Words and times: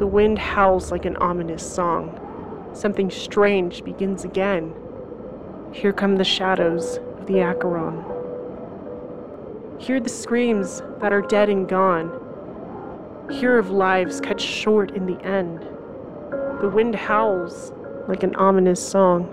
The 0.00 0.06
wind 0.06 0.38
howls 0.38 0.90
like 0.90 1.04
an 1.04 1.18
ominous 1.18 1.62
song. 1.62 2.18
Something 2.72 3.10
strange 3.10 3.84
begins 3.84 4.24
again. 4.24 4.74
Here 5.74 5.92
come 5.92 6.16
the 6.16 6.24
shadows 6.24 6.96
of 7.18 7.26
the 7.26 7.42
Acheron. 7.42 8.02
Hear 9.78 10.00
the 10.00 10.08
screams 10.08 10.82
that 11.02 11.12
are 11.12 11.20
dead 11.20 11.50
and 11.50 11.68
gone. 11.68 13.28
Hear 13.30 13.58
of 13.58 13.72
lives 13.72 14.22
cut 14.22 14.40
short 14.40 14.92
in 14.92 15.04
the 15.04 15.20
end. 15.22 15.68
The 16.62 16.70
wind 16.70 16.94
howls 16.94 17.74
like 18.08 18.22
an 18.22 18.34
ominous 18.36 18.80
song. 18.80 19.28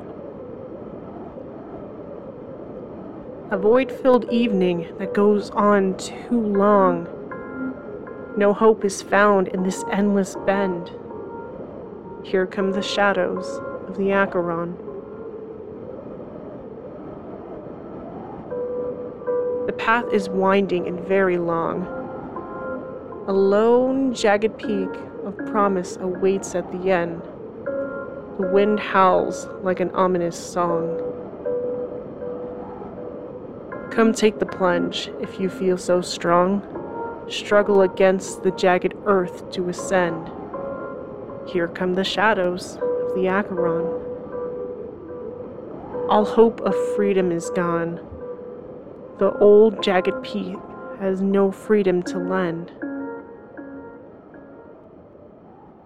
A 3.51 3.57
void 3.57 3.89
filled 3.89 4.29
evening 4.33 4.93
that 4.99 5.13
goes 5.13 5.49
on 5.51 5.95
too 5.95 6.41
long. 6.41 7.07
No 8.37 8.53
hope 8.53 8.85
is 8.85 9.01
found 9.01 9.47
in 9.47 9.63
this 9.63 9.83
endless 9.91 10.35
bend. 10.45 10.91
Here 12.23 12.45
come 12.45 12.69
the 12.71 12.83
shadows 12.83 13.47
of 13.87 13.97
the 13.97 14.11
Acheron. 14.11 14.77
The 19.65 19.73
path 19.73 20.05
is 20.13 20.29
winding 20.29 20.87
and 20.87 20.99
very 20.99 21.39
long. 21.39 21.87
A 23.27 23.33
lone, 23.33 24.13
jagged 24.13 24.55
peak 24.59 24.89
of 25.25 25.35
promise 25.47 25.97
awaits 25.99 26.53
at 26.53 26.71
the 26.71 26.91
end. 26.91 27.23
The 28.37 28.51
wind 28.53 28.79
howls 28.79 29.47
like 29.63 29.79
an 29.79 29.89
ominous 29.95 30.37
song. 30.37 31.01
Come 33.89 34.13
take 34.13 34.37
the 34.37 34.45
plunge 34.45 35.09
if 35.19 35.39
you 35.39 35.49
feel 35.49 35.79
so 35.79 36.01
strong. 36.01 36.76
Struggle 37.29 37.81
against 37.81 38.43
the 38.43 38.51
jagged 38.51 38.93
earth 39.05 39.51
to 39.51 39.67
ascend. 39.67 40.31
Here 41.45 41.67
come 41.67 41.93
the 41.93 42.05
shadows 42.05 42.77
of 42.77 43.15
the 43.15 43.27
Acheron. 43.27 43.85
All 46.09 46.23
hope 46.23 46.61
of 46.61 46.73
freedom 46.95 47.33
is 47.33 47.49
gone. 47.49 47.99
The 49.19 49.37
old 49.39 49.83
jagged 49.83 50.23
peak 50.23 50.55
has 50.99 51.21
no 51.21 51.51
freedom 51.51 52.01
to 52.03 52.17
lend. 52.17 52.71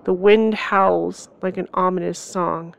The 0.04 0.14
wind 0.14 0.54
howls 0.54 1.30
like 1.42 1.58
an 1.58 1.70
ominous 1.74 2.20
song. 2.20 2.76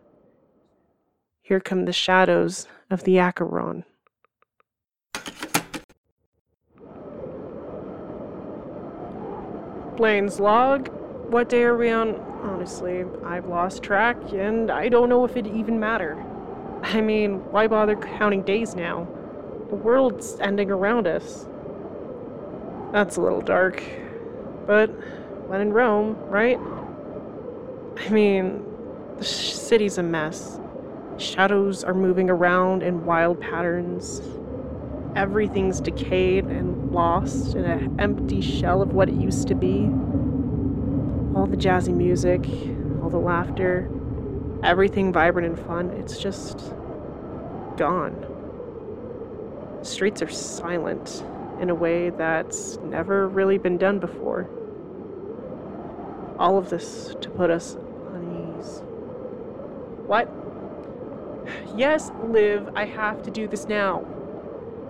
Here 1.40 1.60
come 1.60 1.84
the 1.84 1.92
shadows 1.92 2.68
of 2.90 3.02
the 3.02 3.18
Acheron. 3.18 3.84
Blaine's 10.02 10.40
log. 10.40 10.88
What 11.30 11.48
day 11.48 11.62
are 11.62 11.76
we 11.76 11.88
on? 11.88 12.16
Honestly, 12.42 13.04
I've 13.24 13.46
lost 13.46 13.84
track 13.84 14.16
and 14.32 14.68
I 14.68 14.88
don't 14.88 15.08
know 15.08 15.24
if 15.24 15.36
it 15.36 15.46
even 15.46 15.78
matter. 15.78 16.20
I 16.82 17.00
mean, 17.00 17.34
why 17.52 17.68
bother 17.68 17.94
counting 17.94 18.42
days 18.42 18.74
now? 18.74 19.06
The 19.68 19.76
world's 19.76 20.40
ending 20.40 20.72
around 20.72 21.06
us. 21.06 21.46
That's 22.90 23.16
a 23.16 23.20
little 23.20 23.42
dark. 23.42 23.80
But 24.66 24.88
when 25.46 25.60
in 25.60 25.72
Rome, 25.72 26.16
right? 26.26 26.58
I 28.04 28.08
mean, 28.10 28.64
the 29.18 29.24
city's 29.24 29.98
a 29.98 30.02
mess. 30.02 30.58
Shadows 31.16 31.84
are 31.84 31.94
moving 31.94 32.28
around 32.28 32.82
in 32.82 33.06
wild 33.06 33.40
patterns. 33.40 34.20
Everything's 35.14 35.80
decayed 35.80 36.46
and 36.46 36.81
lost 36.92 37.54
in 37.54 37.64
an 37.64 37.98
empty 37.98 38.40
shell 38.40 38.82
of 38.82 38.92
what 38.92 39.08
it 39.08 39.14
used 39.14 39.48
to 39.48 39.54
be. 39.54 39.88
All 41.34 41.46
the 41.46 41.56
jazzy 41.56 41.94
music, 41.94 42.46
all 43.02 43.08
the 43.08 43.18
laughter, 43.18 43.90
everything 44.62 45.12
vibrant 45.12 45.48
and 45.48 45.66
fun, 45.66 45.90
it's 45.90 46.18
just 46.18 46.74
gone. 47.76 48.26
Streets 49.82 50.22
are 50.22 50.28
silent 50.28 51.24
in 51.60 51.70
a 51.70 51.74
way 51.74 52.10
that's 52.10 52.76
never 52.78 53.28
really 53.28 53.58
been 53.58 53.78
done 53.78 53.98
before. 53.98 54.48
All 56.38 56.58
of 56.58 56.70
this 56.70 57.14
to 57.20 57.30
put 57.30 57.50
us 57.50 57.76
on 58.12 58.56
ease. 58.58 58.82
What? 60.06 60.30
Yes, 61.74 62.12
Liv, 62.22 62.68
I 62.76 62.84
have 62.84 63.22
to 63.22 63.30
do 63.30 63.48
this 63.48 63.66
now. 63.66 64.04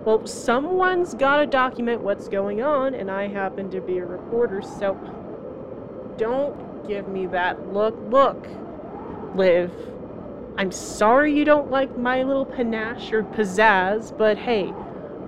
Well, 0.05 0.27
someone's 0.27 1.13
got 1.13 1.37
to 1.37 1.47
document 1.47 2.01
what's 2.01 2.27
going 2.27 2.61
on, 2.61 2.93
and 2.93 3.09
I 3.09 3.27
happen 3.27 3.69
to 3.71 3.79
be 3.79 3.99
a 3.99 4.05
reporter, 4.05 4.61
so 4.61 4.95
don't 6.17 6.85
give 6.85 7.07
me 7.07 7.25
that 7.27 7.71
look. 7.71 7.95
Look, 8.09 8.47
Liv, 9.33 9.71
I'm 10.57 10.71
sorry 10.71 11.33
you 11.33 11.45
don't 11.45 11.71
like 11.71 11.97
my 11.97 12.21
little 12.23 12.45
panache 12.45 13.13
or 13.13 13.23
pizzazz, 13.23 14.15
but 14.17 14.37
hey, 14.37 14.73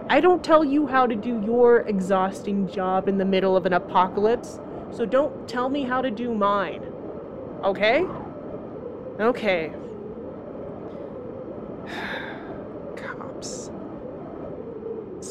I 0.09 0.19
don't 0.19 0.43
tell 0.43 0.65
you 0.65 0.87
how 0.87 1.07
to 1.07 1.15
do 1.15 1.41
your 1.45 1.79
exhausting 1.87 2.67
job 2.67 3.07
in 3.07 3.17
the 3.17 3.25
middle 3.25 3.55
of 3.55 3.65
an 3.65 3.73
apocalypse, 3.73 4.59
so 4.91 5.05
don't 5.05 5.47
tell 5.47 5.69
me 5.69 5.83
how 5.83 6.01
to 6.01 6.11
do 6.11 6.35
mine. 6.35 6.83
Okay? 7.63 8.05
Okay. 9.21 9.71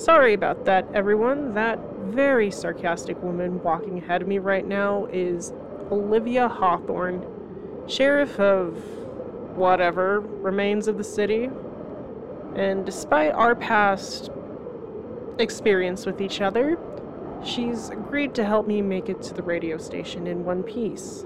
Sorry 0.04 0.34
about 0.34 0.66
that, 0.66 0.86
everyone. 0.92 1.54
That 1.54 1.78
very 2.02 2.50
sarcastic 2.50 3.22
woman 3.22 3.62
walking 3.62 3.96
ahead 3.96 4.20
of 4.20 4.28
me 4.28 4.38
right 4.38 4.66
now 4.66 5.06
is 5.06 5.54
Olivia 5.90 6.46
Hawthorne, 6.46 7.24
sheriff 7.86 8.38
of 8.38 8.76
whatever 9.56 10.20
remains 10.20 10.88
of 10.88 10.98
the 10.98 11.04
city. 11.04 11.48
And 12.54 12.84
despite 12.84 13.32
our 13.32 13.54
past 13.54 14.30
experience 15.38 16.04
with 16.04 16.20
each 16.20 16.42
other, 16.42 16.78
she's 17.42 17.88
agreed 17.88 18.34
to 18.34 18.44
help 18.44 18.66
me 18.66 18.82
make 18.82 19.08
it 19.08 19.22
to 19.22 19.32
the 19.32 19.42
radio 19.42 19.78
station 19.78 20.26
in 20.26 20.44
one 20.44 20.64
piece. 20.64 21.24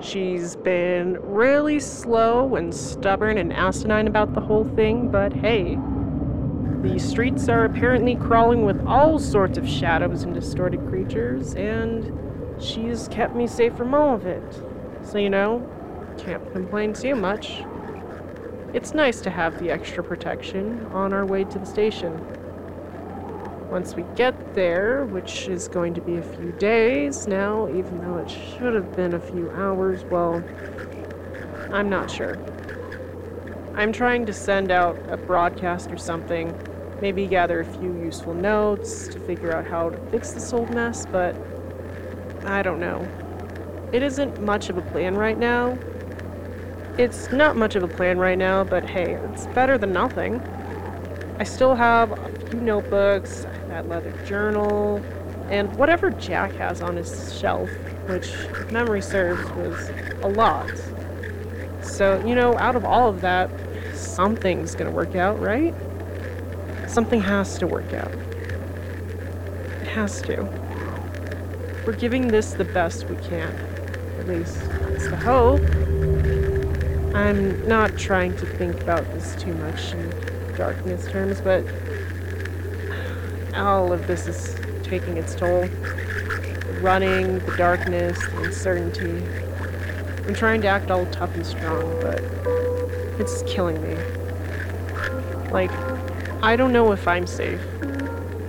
She's 0.00 0.54
been 0.54 1.18
really 1.20 1.80
slow 1.80 2.54
and 2.54 2.72
stubborn 2.72 3.36
and 3.36 3.52
asinine 3.52 4.06
about 4.06 4.32
the 4.32 4.40
whole 4.40 4.64
thing, 4.76 5.08
but 5.08 5.32
hey, 5.32 5.76
the 6.84 6.98
streets 6.98 7.48
are 7.48 7.64
apparently 7.64 8.14
crawling 8.14 8.66
with 8.66 8.78
all 8.86 9.18
sorts 9.18 9.56
of 9.56 9.66
shadows 9.66 10.22
and 10.22 10.34
distorted 10.34 10.86
creatures, 10.86 11.54
and 11.54 12.12
she's 12.62 13.08
kept 13.08 13.34
me 13.34 13.46
safe 13.46 13.74
from 13.74 13.94
all 13.94 14.14
of 14.14 14.26
it. 14.26 14.62
So, 15.02 15.16
you 15.16 15.30
know, 15.30 15.66
can't 16.18 16.52
complain 16.52 16.92
too 16.92 17.14
much. 17.14 17.64
It's 18.74 18.92
nice 18.92 19.22
to 19.22 19.30
have 19.30 19.58
the 19.58 19.70
extra 19.70 20.04
protection 20.04 20.84
on 20.92 21.14
our 21.14 21.24
way 21.24 21.44
to 21.44 21.58
the 21.58 21.64
station. 21.64 22.20
Once 23.70 23.94
we 23.94 24.04
get 24.14 24.54
there, 24.54 25.06
which 25.06 25.48
is 25.48 25.68
going 25.68 25.94
to 25.94 26.02
be 26.02 26.16
a 26.16 26.22
few 26.22 26.52
days 26.52 27.26
now, 27.26 27.66
even 27.68 27.98
though 28.02 28.18
it 28.18 28.28
should 28.28 28.74
have 28.74 28.94
been 28.94 29.14
a 29.14 29.20
few 29.20 29.50
hours, 29.52 30.04
well, 30.04 30.44
I'm 31.72 31.88
not 31.88 32.10
sure. 32.10 32.36
I'm 33.74 33.90
trying 33.90 34.26
to 34.26 34.34
send 34.34 34.70
out 34.70 34.98
a 35.08 35.16
broadcast 35.16 35.90
or 35.90 35.96
something 35.96 36.54
maybe 37.04 37.26
gather 37.26 37.60
a 37.60 37.64
few 37.66 37.92
useful 38.02 38.32
notes 38.32 39.08
to 39.08 39.20
figure 39.20 39.54
out 39.54 39.66
how 39.66 39.90
to 39.90 39.96
fix 40.10 40.30
this 40.32 40.54
old 40.54 40.72
mess, 40.72 41.04
but 41.04 41.36
I 42.46 42.62
don't 42.62 42.80
know. 42.80 43.06
It 43.92 44.02
isn't 44.02 44.40
much 44.40 44.70
of 44.70 44.78
a 44.78 44.80
plan 44.80 45.14
right 45.14 45.36
now. 45.36 45.76
It's 46.96 47.30
not 47.30 47.56
much 47.56 47.76
of 47.76 47.82
a 47.82 47.88
plan 47.88 48.16
right 48.16 48.38
now, 48.38 48.64
but 48.64 48.88
hey, 48.88 49.16
it's 49.30 49.46
better 49.48 49.76
than 49.76 49.92
nothing. 49.92 50.40
I 51.38 51.44
still 51.44 51.74
have 51.74 52.12
a 52.12 52.48
few 52.48 52.62
notebooks, 52.62 53.46
that 53.68 53.86
leather 53.86 54.12
journal, 54.24 54.96
and 55.50 55.76
whatever 55.76 56.08
Jack 56.08 56.52
has 56.52 56.80
on 56.80 56.96
his 56.96 57.38
shelf, 57.38 57.68
which, 58.06 58.32
memory 58.70 59.02
serves, 59.02 59.44
was 59.56 59.90
a 60.22 60.28
lot. 60.28 60.72
So, 61.82 62.24
you 62.24 62.34
know, 62.34 62.56
out 62.56 62.76
of 62.76 62.86
all 62.86 63.10
of 63.10 63.20
that, 63.20 63.50
something's 63.94 64.74
gonna 64.74 64.90
work 64.90 65.16
out, 65.16 65.38
right? 65.38 65.74
Something 66.94 67.22
has 67.22 67.58
to 67.58 67.66
work 67.66 67.92
out. 67.92 68.14
It 69.82 69.88
has 69.88 70.22
to. 70.22 70.44
We're 71.84 71.96
giving 71.96 72.28
this 72.28 72.52
the 72.52 72.64
best 72.66 73.06
we 73.08 73.16
can. 73.16 73.50
At 74.20 74.28
least, 74.28 74.60
that's 74.70 75.08
the 75.08 75.16
hope. 75.16 75.60
I'm 77.16 77.66
not 77.66 77.98
trying 77.98 78.36
to 78.36 78.46
think 78.46 78.80
about 78.80 79.02
this 79.12 79.34
too 79.34 79.54
much 79.54 79.92
in 79.92 80.08
darkness 80.56 81.08
terms, 81.08 81.40
but 81.40 81.66
all 83.56 83.92
of 83.92 84.06
this 84.06 84.28
is 84.28 84.54
taking 84.84 85.16
its 85.16 85.34
toll. 85.34 85.66
Running, 86.80 87.40
the 87.40 87.56
darkness, 87.56 88.16
the 88.24 88.44
uncertainty. 88.44 89.20
I'm 90.28 90.34
trying 90.34 90.60
to 90.60 90.68
act 90.68 90.92
all 90.92 91.06
tough 91.06 91.34
and 91.34 91.44
strong, 91.44 92.00
but 92.00 92.20
it's 93.18 93.42
killing 93.52 93.82
me. 93.82 93.96
Like, 95.50 95.72
I 96.44 96.56
don't 96.56 96.74
know 96.74 96.92
if 96.92 97.08
I'm 97.08 97.26
safe, 97.26 97.58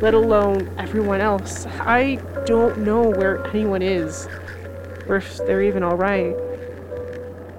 let 0.02 0.14
alone 0.14 0.70
everyone 0.78 1.22
else. 1.22 1.66
I 1.80 2.16
don't 2.46 2.80
know 2.80 3.04
where 3.04 3.48
anyone 3.48 3.82
is. 3.82 4.28
or 5.08 5.16
if 5.16 5.38
they're 5.38 5.62
even 5.64 5.82
alright. 5.82 6.36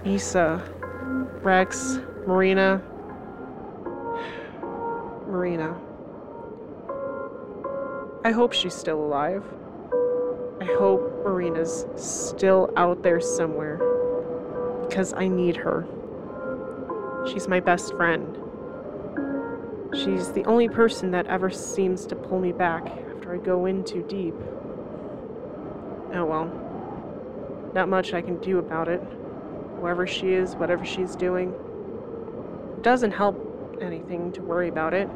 Issa, 0.04 0.62
Rex, 1.42 2.00
Marina. 2.26 2.82
Marina. 5.26 5.74
I 8.22 8.30
hope 8.30 8.52
she's 8.52 8.74
still 8.74 9.02
alive. 9.02 9.42
I 10.60 10.66
hope 10.66 11.24
Marina's 11.24 11.86
still 11.96 12.70
out 12.76 13.02
there 13.02 13.22
somewhere. 13.22 13.78
Because 14.86 15.14
I 15.14 15.28
need 15.28 15.56
her. 15.56 15.86
She's 17.26 17.48
my 17.48 17.58
best 17.58 17.94
friend. 17.94 18.36
She's 19.94 20.32
the 20.32 20.44
only 20.44 20.68
person 20.68 21.10
that 21.12 21.26
ever 21.26 21.50
seems 21.50 22.06
to 22.06 22.16
pull 22.16 22.38
me 22.40 22.52
back 22.52 22.86
after 22.86 23.34
I 23.34 23.38
go 23.38 23.66
in 23.66 23.84
too 23.84 24.02
deep. 24.02 24.34
Oh 26.14 26.24
well. 26.24 27.70
Not 27.74 27.88
much 27.88 28.14
I 28.14 28.22
can 28.22 28.38
do 28.38 28.58
about 28.58 28.88
it. 28.88 28.98
Wherever 29.80 30.06
she 30.06 30.32
is, 30.32 30.56
whatever 30.56 30.84
she's 30.84 31.14
doing. 31.14 31.54
It 32.76 32.82
doesn't 32.82 33.12
help 33.12 33.78
anything 33.80 34.32
to 34.32 34.42
worry 34.42 34.68
about 34.68 34.94
it. 34.94 35.08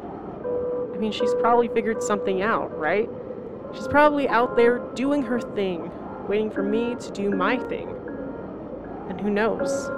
I 0.93 0.97
mean, 0.97 1.11
she's 1.11 1.33
probably 1.35 1.67
figured 1.69 2.03
something 2.03 2.41
out, 2.41 2.77
right? 2.77 3.09
She's 3.73 3.87
probably 3.87 4.27
out 4.29 4.55
there 4.55 4.79
doing 4.93 5.23
her 5.23 5.39
thing, 5.39 5.91
waiting 6.27 6.51
for 6.51 6.63
me 6.63 6.95
to 6.95 7.11
do 7.11 7.29
my 7.29 7.57
thing. 7.57 7.89
And 9.09 9.19
who 9.19 9.29
knows? 9.29 9.89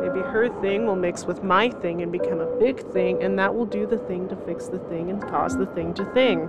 Maybe 0.00 0.20
her 0.20 0.48
thing 0.60 0.86
will 0.86 0.96
mix 0.96 1.24
with 1.24 1.42
my 1.42 1.70
thing 1.70 2.02
and 2.02 2.12
become 2.12 2.40
a 2.40 2.58
big 2.58 2.80
thing, 2.92 3.22
and 3.22 3.38
that 3.38 3.54
will 3.54 3.66
do 3.66 3.86
the 3.86 3.98
thing 3.98 4.28
to 4.28 4.36
fix 4.36 4.66
the 4.68 4.78
thing 4.78 5.10
and 5.10 5.20
cause 5.20 5.56
the 5.56 5.66
thing 5.66 5.92
to 5.94 6.04
thing. 6.12 6.48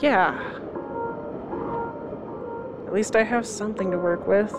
Yeah. 0.00 0.34
At 2.86 2.94
least 2.94 3.16
I 3.16 3.22
have 3.22 3.46
something 3.46 3.90
to 3.90 3.98
work 3.98 4.26
with. 4.26 4.54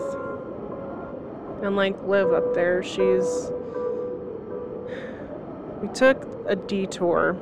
And 1.64 1.74
like 1.74 2.00
Liv 2.04 2.32
up 2.32 2.54
there, 2.54 2.82
she's. 2.82 3.50
We 5.82 5.88
took 5.88 6.26
a 6.46 6.54
detour, 6.54 7.32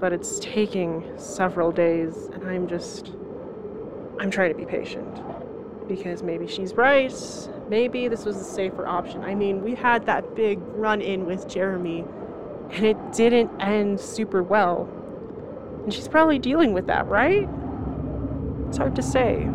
but 0.00 0.12
it's 0.12 0.38
taking 0.40 1.10
several 1.16 1.72
days, 1.72 2.28
and 2.32 2.44
I'm 2.44 2.68
just. 2.68 3.12
I'm 4.20 4.30
trying 4.30 4.52
to 4.52 4.58
be 4.58 4.66
patient. 4.66 5.22
Because 5.88 6.22
maybe 6.22 6.46
she's 6.46 6.74
right, 6.74 7.12
maybe 7.68 8.08
this 8.08 8.24
was 8.24 8.36
a 8.36 8.44
safer 8.44 8.86
option. 8.86 9.22
I 9.22 9.34
mean, 9.34 9.62
we 9.62 9.74
had 9.74 10.06
that 10.06 10.34
big 10.34 10.58
run 10.74 11.00
in 11.00 11.26
with 11.26 11.48
Jeremy, 11.48 12.04
and 12.70 12.84
it 12.84 12.96
didn't 13.12 13.50
end 13.60 14.00
super 14.00 14.42
well. 14.42 14.88
And 15.84 15.92
she's 15.92 16.08
probably 16.08 16.38
dealing 16.38 16.72
with 16.72 16.86
that, 16.86 17.06
right? 17.06 17.48
It's 18.68 18.78
hard 18.78 18.96
to 18.96 19.02
say. 19.02 19.48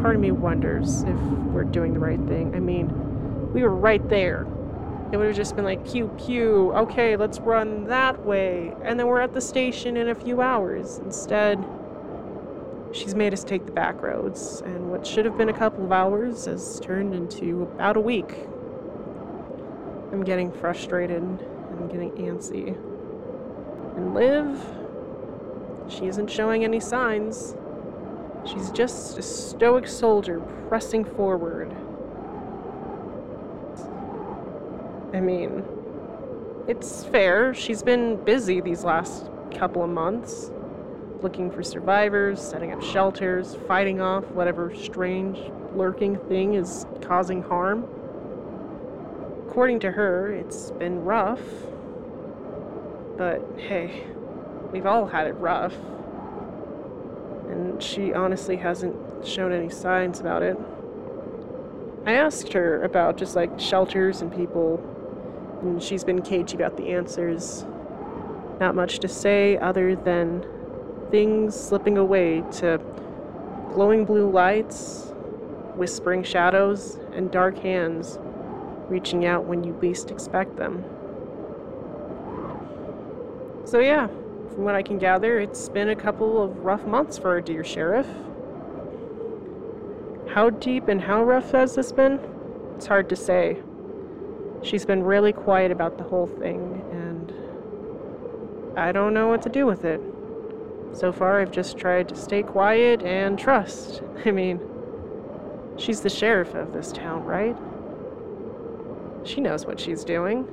Part 0.00 0.14
of 0.14 0.20
me 0.20 0.30
wonders 0.30 1.02
if 1.02 1.16
we're 1.52 1.64
doing 1.64 1.94
the 1.94 2.00
right 2.00 2.20
thing. 2.26 2.54
I 2.54 2.60
mean, 2.60 3.52
we 3.52 3.62
were 3.62 3.74
right 3.74 4.06
there. 4.08 4.46
It 5.12 5.16
would 5.16 5.28
have 5.28 5.36
just 5.36 5.56
been 5.56 5.64
like, 5.64 5.86
pew 5.90 6.08
pew, 6.18 6.72
okay, 6.74 7.16
let's 7.16 7.38
run 7.38 7.84
that 7.84 8.26
way. 8.26 8.74
And 8.82 8.98
then 8.98 9.06
we're 9.06 9.20
at 9.20 9.32
the 9.32 9.40
station 9.40 9.96
in 9.96 10.08
a 10.08 10.14
few 10.14 10.42
hours. 10.42 10.98
Instead, 10.98 11.64
she's 12.92 13.14
made 13.14 13.32
us 13.32 13.44
take 13.44 13.66
the 13.66 13.72
back 13.72 14.02
roads, 14.02 14.62
and 14.64 14.90
what 14.90 15.06
should 15.06 15.24
have 15.24 15.36
been 15.36 15.48
a 15.48 15.58
couple 15.58 15.84
of 15.84 15.92
hours 15.92 16.46
has 16.46 16.80
turned 16.80 17.14
into 17.14 17.62
about 17.62 17.96
a 17.96 18.00
week. 18.00 18.34
I'm 20.12 20.24
getting 20.24 20.52
frustrated, 20.52 21.22
I'm 21.22 21.88
getting 21.88 22.10
antsy. 22.12 22.76
And 23.96 24.14
Liv, 24.14 24.58
she 25.88 26.06
isn't 26.06 26.30
showing 26.30 26.64
any 26.64 26.80
signs. 26.80 27.54
She's 28.44 28.70
just 28.70 29.18
a 29.18 29.22
stoic 29.22 29.88
soldier 29.88 30.40
pressing 30.68 31.04
forward. 31.04 31.74
I 35.12 35.20
mean, 35.20 35.64
it's 36.68 37.04
fair. 37.04 37.54
She's 37.54 37.82
been 37.82 38.22
busy 38.24 38.60
these 38.60 38.84
last 38.84 39.30
couple 39.52 39.82
of 39.82 39.90
months, 39.90 40.50
looking 41.22 41.50
for 41.50 41.62
survivors, 41.62 42.40
setting 42.40 42.72
up 42.72 42.82
shelters, 42.82 43.56
fighting 43.66 44.00
off 44.00 44.24
whatever 44.32 44.74
strange, 44.74 45.38
lurking 45.74 46.16
thing 46.28 46.54
is 46.54 46.86
causing 47.00 47.42
harm. 47.42 47.86
According 49.48 49.80
to 49.80 49.92
her, 49.92 50.32
it's 50.32 50.70
been 50.72 51.04
rough. 51.04 51.40
But 53.16 53.42
hey, 53.56 54.04
we've 54.72 54.86
all 54.86 55.06
had 55.06 55.26
it 55.26 55.32
rough. 55.32 55.74
And 57.48 57.82
she 57.82 58.12
honestly 58.12 58.56
hasn't 58.56 59.26
shown 59.26 59.52
any 59.52 59.70
signs 59.70 60.20
about 60.20 60.42
it. 60.42 60.58
I 62.04 62.12
asked 62.12 62.52
her 62.52 62.82
about 62.82 63.16
just 63.16 63.34
like 63.34 63.58
shelters 63.58 64.20
and 64.20 64.32
people, 64.34 64.80
and 65.62 65.82
she's 65.82 66.04
been 66.04 66.22
cagey 66.22 66.54
about 66.54 66.76
the 66.76 66.88
answers. 66.90 67.64
Not 68.60 68.74
much 68.74 69.00
to 69.00 69.08
say 69.08 69.58
other 69.58 69.96
than 69.96 70.46
things 71.10 71.58
slipping 71.58 71.98
away 71.98 72.42
to 72.52 72.80
glowing 73.72 74.04
blue 74.04 74.30
lights, 74.30 75.12
whispering 75.74 76.22
shadows, 76.22 76.98
and 77.12 77.30
dark 77.30 77.58
hands 77.58 78.18
reaching 78.88 79.26
out 79.26 79.44
when 79.44 79.64
you 79.64 79.72
least 79.82 80.10
expect 80.10 80.56
them. 80.56 80.84
So, 83.64 83.80
yeah, 83.80 84.06
from 84.06 84.64
what 84.64 84.74
I 84.74 84.82
can 84.82 84.98
gather, 84.98 85.40
it's 85.40 85.68
been 85.68 85.88
a 85.88 85.96
couple 85.96 86.42
of 86.42 86.58
rough 86.58 86.86
months 86.86 87.18
for 87.18 87.28
our 87.28 87.40
dear 87.40 87.64
sheriff. 87.64 88.06
How 90.28 90.50
deep 90.50 90.88
and 90.88 91.00
how 91.00 91.24
rough 91.24 91.50
has 91.50 91.74
this 91.74 91.92
been? 91.92 92.20
It's 92.76 92.86
hard 92.86 93.08
to 93.08 93.16
say. 93.16 93.58
She's 94.62 94.86
been 94.86 95.02
really 95.02 95.32
quiet 95.32 95.70
about 95.70 95.98
the 95.98 96.04
whole 96.04 96.26
thing, 96.26 96.82
and 96.92 98.78
I 98.78 98.92
don't 98.92 99.14
know 99.14 99.28
what 99.28 99.42
to 99.42 99.48
do 99.48 99.66
with 99.66 99.84
it. 99.84 100.00
So 100.92 101.12
far, 101.12 101.40
I've 101.40 101.50
just 101.50 101.76
tried 101.76 102.08
to 102.08 102.16
stay 102.16 102.42
quiet 102.42 103.02
and 103.02 103.38
trust. 103.38 104.02
I 104.24 104.30
mean, 104.30 104.60
she's 105.76 106.00
the 106.00 106.08
sheriff 106.08 106.54
of 106.54 106.72
this 106.72 106.90
town, 106.90 107.24
right? 107.24 107.56
She 109.26 109.40
knows 109.40 109.66
what 109.66 109.78
she's 109.78 110.04
doing. 110.04 110.46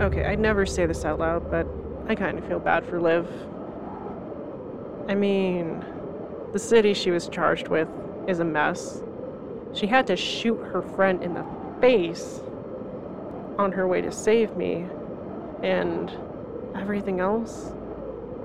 Okay, 0.00 0.24
I'd 0.24 0.38
never 0.38 0.64
say 0.64 0.86
this 0.86 1.04
out 1.04 1.18
loud, 1.18 1.50
but 1.50 1.66
I 2.06 2.14
kind 2.14 2.38
of 2.38 2.46
feel 2.46 2.58
bad 2.58 2.86
for 2.86 3.00
Liv. 3.00 3.28
I 5.08 5.14
mean, 5.14 5.84
the 6.52 6.58
city 6.58 6.94
she 6.94 7.10
was 7.10 7.28
charged 7.28 7.68
with 7.68 7.88
is 8.26 8.38
a 8.38 8.44
mess. 8.44 9.02
She 9.74 9.86
had 9.86 10.06
to 10.06 10.16
shoot 10.16 10.58
her 10.58 10.82
friend 10.82 11.22
in 11.22 11.34
the 11.34 11.44
face 11.80 12.40
on 13.58 13.72
her 13.72 13.86
way 13.86 14.00
to 14.00 14.10
save 14.10 14.56
me, 14.56 14.86
and 15.62 16.10
everything 16.74 17.20
else. 17.20 17.72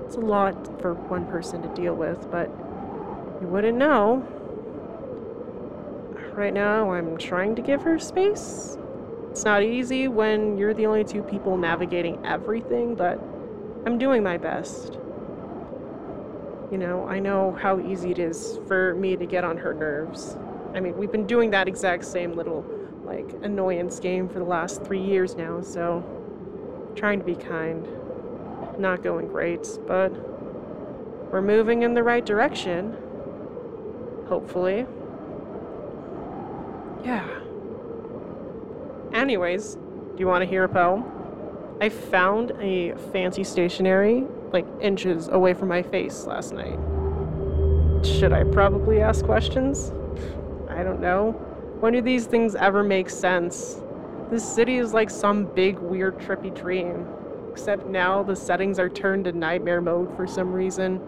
It's 0.04 0.16
a 0.16 0.20
lot 0.20 0.80
for 0.80 0.94
one 0.94 1.26
person 1.26 1.62
to 1.62 1.68
deal 1.74 1.94
with, 1.94 2.30
but 2.30 2.48
you 3.40 3.48
wouldn't 3.48 3.76
know. 3.76 4.26
Right 6.32 6.54
now, 6.54 6.92
I'm 6.92 7.16
trying 7.16 7.54
to 7.56 7.62
give 7.62 7.82
her 7.82 7.98
space 7.98 8.76
it's 9.36 9.44
not 9.44 9.62
easy 9.62 10.08
when 10.08 10.56
you're 10.56 10.72
the 10.72 10.86
only 10.86 11.04
two 11.04 11.22
people 11.22 11.58
navigating 11.58 12.24
everything, 12.24 12.94
but 12.94 13.22
I'm 13.84 13.98
doing 13.98 14.22
my 14.22 14.38
best. 14.38 14.94
You 16.72 16.78
know, 16.78 17.06
I 17.06 17.18
know 17.18 17.52
how 17.60 17.78
easy 17.78 18.12
it 18.12 18.18
is 18.18 18.58
for 18.66 18.94
me 18.94 19.14
to 19.14 19.26
get 19.26 19.44
on 19.44 19.58
her 19.58 19.74
nerves. 19.74 20.38
I 20.74 20.80
mean, 20.80 20.96
we've 20.96 21.12
been 21.12 21.26
doing 21.26 21.50
that 21.50 21.68
exact 21.68 22.06
same 22.06 22.32
little, 22.34 22.64
like, 23.04 23.30
annoyance 23.42 24.00
game 24.00 24.26
for 24.26 24.38
the 24.38 24.46
last 24.46 24.82
three 24.84 25.02
years 25.02 25.36
now, 25.36 25.60
so 25.60 26.02
trying 26.94 27.18
to 27.18 27.24
be 27.26 27.34
kind. 27.34 27.86
Not 28.78 29.02
going 29.02 29.28
great, 29.28 29.66
but 29.86 30.10
we're 31.32 31.42
moving 31.42 31.82
in 31.82 31.94
the 31.94 32.02
right 32.02 32.24
direction. 32.24 32.96
Hopefully. 34.28 34.86
Yeah. 37.04 37.26
Anyways, 39.12 39.74
do 39.74 40.16
you 40.18 40.26
want 40.26 40.42
to 40.42 40.46
hear 40.46 40.64
a 40.64 40.68
poem? 40.68 41.04
I 41.80 41.88
found 41.88 42.52
a 42.60 42.94
fancy 43.12 43.44
stationery 43.44 44.24
like 44.52 44.66
inches 44.80 45.28
away 45.28 45.54
from 45.54 45.68
my 45.68 45.82
face 45.82 46.26
last 46.26 46.52
night. 46.52 46.78
Should 48.04 48.32
I 48.32 48.44
probably 48.44 49.00
ask 49.00 49.24
questions? 49.24 49.92
I 50.68 50.82
don't 50.82 51.00
know. 51.00 51.32
When 51.80 51.92
do 51.92 52.00
these 52.00 52.26
things 52.26 52.54
ever 52.54 52.82
make 52.82 53.10
sense? 53.10 53.80
This 54.30 54.46
city 54.46 54.78
is 54.78 54.92
like 54.92 55.10
some 55.10 55.44
big, 55.44 55.78
weird, 55.78 56.18
trippy 56.18 56.54
dream. 56.54 57.06
Except 57.56 57.86
now 57.86 58.22
the 58.22 58.36
settings 58.36 58.78
are 58.78 58.90
turned 58.90 59.24
to 59.24 59.32
nightmare 59.32 59.80
mode 59.80 60.14
for 60.14 60.26
some 60.26 60.52
reason. 60.52 61.00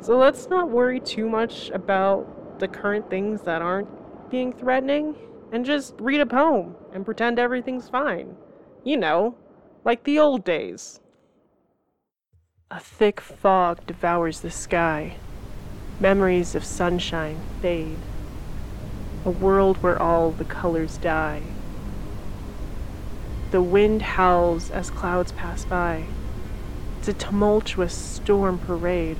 So 0.00 0.16
let's 0.16 0.48
not 0.48 0.70
worry 0.70 0.98
too 0.98 1.28
much 1.28 1.68
about 1.74 2.58
the 2.58 2.66
current 2.66 3.10
things 3.10 3.42
that 3.42 3.60
aren't 3.60 4.30
being 4.30 4.50
threatening 4.50 5.14
and 5.52 5.62
just 5.62 5.94
read 6.00 6.22
a 6.22 6.26
poem 6.26 6.74
and 6.94 7.04
pretend 7.04 7.38
everything's 7.38 7.86
fine. 7.86 8.34
You 8.82 8.96
know, 8.96 9.36
like 9.84 10.04
the 10.04 10.18
old 10.18 10.42
days. 10.42 11.00
A 12.70 12.80
thick 12.80 13.20
fog 13.20 13.86
devours 13.86 14.40
the 14.40 14.50
sky. 14.50 15.18
Memories 16.00 16.54
of 16.54 16.64
sunshine 16.64 17.42
fade. 17.60 17.98
A 19.26 19.30
world 19.30 19.82
where 19.82 20.00
all 20.00 20.30
the 20.30 20.46
colors 20.46 20.96
die. 20.96 21.42
The 23.52 23.62
wind 23.62 24.02
howls 24.02 24.72
as 24.72 24.90
clouds 24.90 25.30
pass 25.30 25.64
by. 25.64 26.06
It's 26.98 27.08
a 27.08 27.12
tumultuous 27.12 27.94
storm 27.94 28.58
parade. 28.58 29.18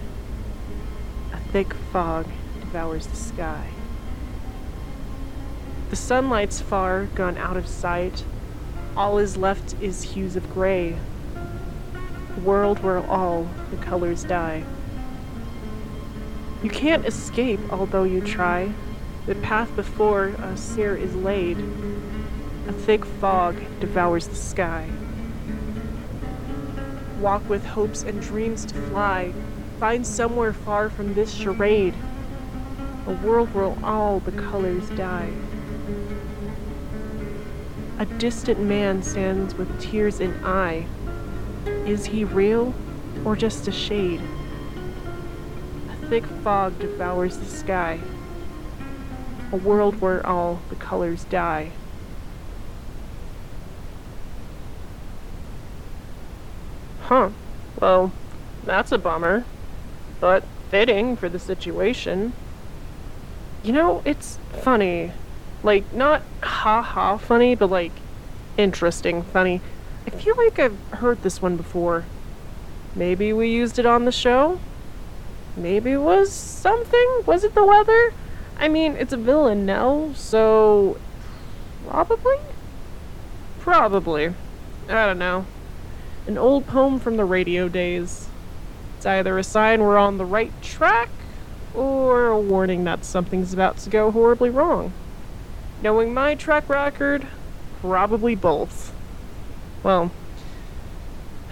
A 1.32 1.38
thick 1.52 1.72
fog 1.92 2.26
devours 2.58 3.06
the 3.06 3.14
sky. 3.14 3.68
The 5.90 5.96
sunlight's 5.96 6.60
far 6.60 7.04
gone 7.04 7.38
out 7.38 7.56
of 7.56 7.68
sight. 7.68 8.24
All 8.96 9.18
is 9.18 9.36
left 9.36 9.80
is 9.80 10.02
hues 10.02 10.34
of 10.34 10.52
gray. 10.52 10.96
A 12.36 12.40
world 12.40 12.82
where 12.82 12.98
all 13.06 13.48
the 13.70 13.76
colors 13.76 14.24
die. 14.24 14.64
You 16.64 16.70
can't 16.70 17.06
escape, 17.06 17.60
although 17.70 18.02
you 18.02 18.20
try. 18.20 18.72
The 19.26 19.36
path 19.36 19.74
before 19.76 20.30
us 20.38 20.74
here 20.74 20.96
is 20.96 21.14
laid. 21.14 21.58
A 22.68 22.72
thick 22.72 23.04
fog 23.04 23.56
devours 23.78 24.26
the 24.26 24.34
sky. 24.34 24.90
Walk 27.20 27.48
with 27.48 27.64
hopes 27.64 28.02
and 28.02 28.20
dreams 28.20 28.64
to 28.64 28.74
fly. 28.74 29.32
Find 29.78 30.04
somewhere 30.04 30.52
far 30.52 30.90
from 30.90 31.14
this 31.14 31.32
charade. 31.32 31.94
A 33.06 33.12
world 33.12 33.54
where 33.54 33.72
all 33.84 34.18
the 34.18 34.32
colors 34.32 34.90
die. 34.90 35.30
A 38.00 38.04
distant 38.04 38.58
man 38.58 39.00
stands 39.00 39.54
with 39.54 39.80
tears 39.80 40.18
in 40.18 40.34
eye. 40.44 40.86
Is 41.86 42.06
he 42.06 42.24
real 42.24 42.74
or 43.24 43.36
just 43.36 43.68
a 43.68 43.72
shade? 43.72 44.20
A 45.88 46.06
thick 46.08 46.26
fog 46.26 46.80
devours 46.80 47.36
the 47.36 47.46
sky. 47.46 48.00
A 49.52 49.56
world 49.56 50.00
where 50.00 50.26
all 50.26 50.60
the 50.68 50.74
colors 50.74 51.22
die. 51.24 51.70
Huh. 57.06 57.30
Well, 57.80 58.12
that's 58.64 58.90
a 58.90 58.98
bummer. 58.98 59.44
But 60.18 60.42
fitting 60.70 61.16
for 61.16 61.28
the 61.28 61.38
situation. 61.38 62.32
You 63.62 63.72
know, 63.72 64.02
it's 64.04 64.38
funny. 64.60 65.12
Like, 65.62 65.92
not 65.92 66.22
ha 66.42 66.82
ha 66.82 67.16
funny, 67.16 67.54
but 67.54 67.70
like 67.70 67.92
interesting 68.56 69.22
funny. 69.22 69.60
I 70.06 70.10
feel 70.10 70.36
like 70.36 70.58
I've 70.58 70.78
heard 70.94 71.22
this 71.22 71.40
one 71.40 71.56
before. 71.56 72.04
Maybe 72.94 73.32
we 73.32 73.48
used 73.50 73.78
it 73.78 73.86
on 73.86 74.04
the 74.04 74.12
show? 74.12 74.58
Maybe 75.56 75.92
it 75.92 75.98
was 75.98 76.32
something? 76.32 77.22
Was 77.24 77.44
it 77.44 77.54
the 77.54 77.64
weather? 77.64 78.14
I 78.58 78.68
mean, 78.68 78.96
it's 78.96 79.12
a 79.12 79.16
villain 79.16 79.64
now, 79.64 80.12
so. 80.14 80.98
Probably? 81.86 82.36
Probably. 83.60 84.34
I 84.88 85.06
don't 85.06 85.18
know. 85.18 85.46
An 86.26 86.36
old 86.36 86.66
poem 86.66 86.98
from 86.98 87.16
the 87.16 87.24
radio 87.24 87.68
days. 87.68 88.28
It's 88.96 89.06
either 89.06 89.38
a 89.38 89.44
sign 89.44 89.80
we're 89.80 89.96
on 89.96 90.18
the 90.18 90.24
right 90.24 90.50
track 90.60 91.08
or 91.72 92.28
a 92.28 92.40
warning 92.40 92.84
that 92.84 93.04
something's 93.04 93.52
about 93.52 93.76
to 93.78 93.90
go 93.90 94.10
horribly 94.10 94.50
wrong. 94.50 94.92
Knowing 95.82 96.12
my 96.12 96.34
track 96.34 96.68
record, 96.68 97.26
probably 97.80 98.34
both. 98.34 98.92
Well, 99.82 100.10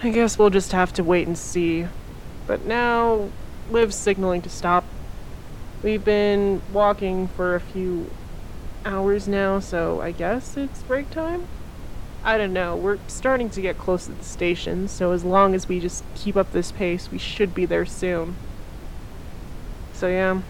I 0.03 0.09
guess 0.09 0.37
we'll 0.37 0.49
just 0.49 0.73
have 0.73 0.91
to 0.93 1.03
wait 1.03 1.27
and 1.27 1.37
see. 1.37 1.87
But 2.45 2.65
now, 2.65 3.29
Liv's 3.71 3.95
signaling 3.95 4.41
to 4.41 4.49
stop. 4.49 4.83
We've 5.83 6.03
been 6.03 6.61
walking 6.73 7.27
for 7.29 7.55
a 7.55 7.61
few 7.61 8.09
hours 8.83 9.27
now, 9.27 9.59
so 9.59 10.01
I 10.01 10.11
guess 10.11 10.57
it's 10.57 10.83
break 10.83 11.09
time? 11.11 11.47
I 12.25 12.39
don't 12.39 12.53
know. 12.53 12.75
We're 12.75 12.97
starting 13.07 13.51
to 13.51 13.61
get 13.61 13.77
close 13.77 14.07
to 14.07 14.11
the 14.11 14.23
station, 14.23 14.87
so 14.87 15.11
as 15.11 15.23
long 15.23 15.53
as 15.53 15.67
we 15.67 15.79
just 15.79 16.03
keep 16.15 16.35
up 16.35 16.51
this 16.51 16.71
pace, 16.71 17.11
we 17.11 17.19
should 17.19 17.53
be 17.53 17.67
there 17.67 17.85
soon. 17.85 18.35
So, 19.93 20.07
yeah, 20.07 20.41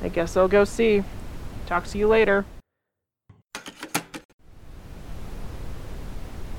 I 0.00 0.10
guess 0.10 0.36
I'll 0.36 0.46
go 0.46 0.62
see. 0.62 1.02
Talk 1.66 1.88
to 1.88 1.98
you 1.98 2.06
later. 2.06 2.44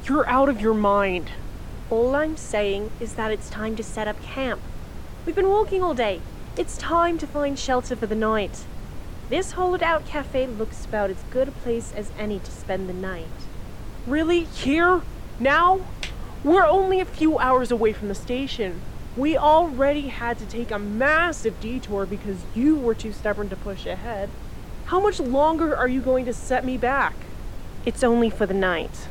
You're 0.04 0.28
out 0.28 0.50
of 0.50 0.60
your 0.60 0.74
mind. 0.74 1.32
All 1.89 2.13
I'm 2.13 2.36
saying 2.36 2.92
is 3.00 3.13
that 3.13 3.32
it's 3.32 3.50
time 3.50 3.78
to 3.78 3.84
set 3.84 4.10
up 4.10 4.22
camp. 4.22 4.60
We've 5.25 5.36
been 5.36 5.48
walking 5.48 5.82
all 5.82 5.94
day. 5.94 6.20
It's 6.58 6.78
time 6.78 7.18
to 7.20 7.28
find 7.28 7.58
shelter 7.58 7.96
for 7.96 8.08
the 8.08 8.13
night. 8.13 8.66
This 9.30 9.54
hollowed 9.54 9.84
out 9.84 10.06
cafe 10.06 10.48
looks 10.48 10.84
about 10.84 11.12
as 11.12 11.24
good 11.32 11.48
a 11.48 11.51
place 11.51 11.94
as 11.96 12.12
any 12.20 12.39
to 12.39 12.51
spend 12.51 12.89
the 12.89 12.94
night. 12.94 13.28
Really? 14.10 14.46
Here? 14.46 15.04
Now? 15.39 15.82
We're 16.44 16.66
only 16.66 17.00
a 17.00 17.06
few 17.06 17.38
hours 17.38 17.70
away 17.70 17.94
from 17.94 18.08
the 18.08 18.16
station. 18.16 18.82
We 19.16 19.38
already 19.38 20.08
had 20.08 20.39
to 20.39 20.48
take 20.48 20.72
a 20.72 20.80
massive 20.80 21.62
detour 21.62 22.08
because 22.08 22.38
you 22.56 22.75
were 22.75 22.96
too 22.96 23.13
stubborn 23.13 23.50
to 23.50 23.56
push 23.56 23.86
ahead. 23.86 24.32
How 24.86 25.00
much 25.00 25.20
longer 25.20 25.78
are 25.78 25.88
you 25.88 26.01
going 26.01 26.25
to 26.25 26.34
set 26.34 26.66
me 26.66 26.75
back? 26.75 27.13
It's 27.86 28.04
only 28.04 28.32
for 28.32 28.48
the 28.48 28.54
night. 28.56 29.08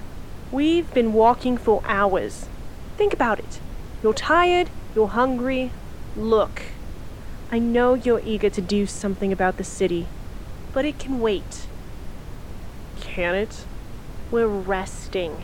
We've 0.51 0.93
been 0.93 1.13
walking 1.13 1.57
for 1.59 1.81
hours. 1.87 2.49
Think 2.97 3.13
about 3.13 3.39
it. 3.39 3.61
You're 4.03 4.15
tired, 4.15 4.69
you're 4.97 5.07
hungry. 5.07 5.71
Look, 6.17 6.63
I 7.53 7.61
know 7.61 7.95
you're 7.95 8.23
eager 8.25 8.51
to 8.51 8.61
do 8.61 8.85
something 8.85 9.33
about 9.33 9.59
the 9.59 9.65
city, 9.65 10.09
but 10.73 10.85
it 10.85 10.99
can 10.99 11.21
wait. 11.21 11.69
Can 13.01 13.37
it? 13.37 13.65
We're 14.31 14.47
resting. 14.47 15.43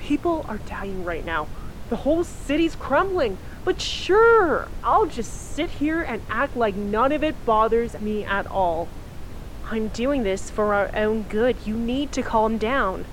People 0.00 0.44
are 0.48 0.58
dying 0.58 1.04
right 1.04 1.24
now. 1.24 1.48
The 1.90 1.96
whole 1.96 2.24
city's 2.24 2.76
crumbling. 2.76 3.38
But 3.64 3.80
sure, 3.80 4.68
I'll 4.82 5.06
just 5.06 5.54
sit 5.54 5.70
here 5.70 6.02
and 6.02 6.22
act 6.28 6.56
like 6.56 6.74
none 6.74 7.12
of 7.12 7.24
it 7.24 7.46
bothers 7.46 7.98
me 8.00 8.24
at 8.24 8.46
all. 8.46 8.88
I'm 9.70 9.88
doing 9.88 10.22
this 10.22 10.50
for 10.50 10.74
our 10.74 10.94
own 10.94 11.22
good. 11.22 11.56
You 11.64 11.74
need 11.74 12.12
to 12.12 12.22
calm 12.22 12.58
down. 12.58 13.06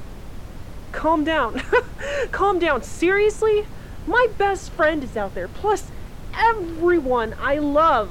Calm 0.91 1.23
down. 1.23 1.61
calm 2.31 2.59
down. 2.59 2.83
Seriously? 2.83 3.65
My 4.05 4.27
best 4.37 4.71
friend 4.71 5.03
is 5.03 5.15
out 5.15 5.33
there. 5.33 5.47
Plus, 5.47 5.89
everyone 6.35 7.33
I 7.39 7.59
love. 7.59 8.09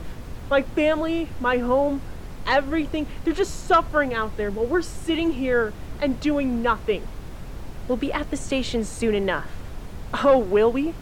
My 0.48 0.62
family, 0.62 1.28
my 1.38 1.58
home, 1.58 2.00
everything. 2.46 3.06
They're 3.24 3.34
just 3.34 3.66
suffering 3.66 4.14
out 4.14 4.36
there 4.36 4.50
while 4.50 4.66
we're 4.66 4.82
sitting 4.82 5.32
here 5.32 5.72
and 6.00 6.20
doing 6.20 6.62
nothing. 6.62 7.06
We'll 7.88 7.98
be 7.98 8.12
at 8.12 8.30
the 8.30 8.36
station 8.36 8.84
soon 8.84 9.14
enough. 9.14 9.50
Oh, 10.24 10.38
will 10.38 10.72
we? 10.72 10.94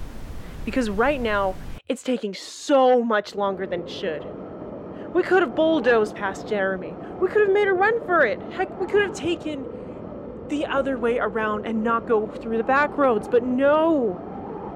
Because 0.65 0.91
right 0.91 1.21
now, 1.21 1.55
it's 1.89 2.03
taking 2.03 2.35
so 2.35 3.03
much 3.03 3.35
longer 3.35 3.67
than 3.67 3.83
it 3.83 3.91
should. 3.91 4.27
We 5.15 5.23
could 5.23 5.43
have 5.43 5.55
bulldozed 5.55 6.15
past 6.15 6.47
Jeremy. 6.47 6.95
We 7.21 7.29
could 7.29 7.43
have 7.43 7.53
made 7.53 7.69
a 7.69 7.73
run 7.73 8.05
for 8.05 8.27
it. 8.27 8.41
Heck, 8.53 8.79
we 8.79 8.87
could 8.87 9.03
have 9.03 9.15
taken 9.15 9.65
the 10.49 10.67
other 10.67 10.99
way 10.99 11.19
around 11.19 11.67
and 11.67 11.83
not 11.83 12.07
go 12.07 12.27
through 12.27 12.59
the 12.59 12.65
back 12.65 12.97
roads, 12.97 13.29
but 13.29 13.43
no. 13.43 14.21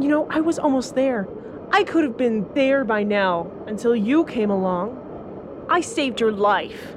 You 0.00 0.09
know, 0.09 0.26
I 0.31 0.40
was 0.40 0.59
almost 0.59 0.95
there. 0.95 1.28
I 1.71 1.85
could 1.85 2.04
have 2.04 2.16
been 2.16 2.47
there 2.54 2.85
by 2.85 3.02
now 3.02 3.50
until 3.66 3.95
you 3.95 4.25
came 4.25 4.50
along. 4.50 5.01
I 5.69 5.81
saved 5.81 6.21
your 6.21 6.33
life. 6.33 6.97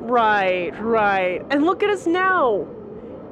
Right, 0.00 0.70
right. 0.80 1.44
And 1.50 1.64
look 1.64 1.82
at 1.82 1.90
us 1.90 2.06
now. 2.06 2.66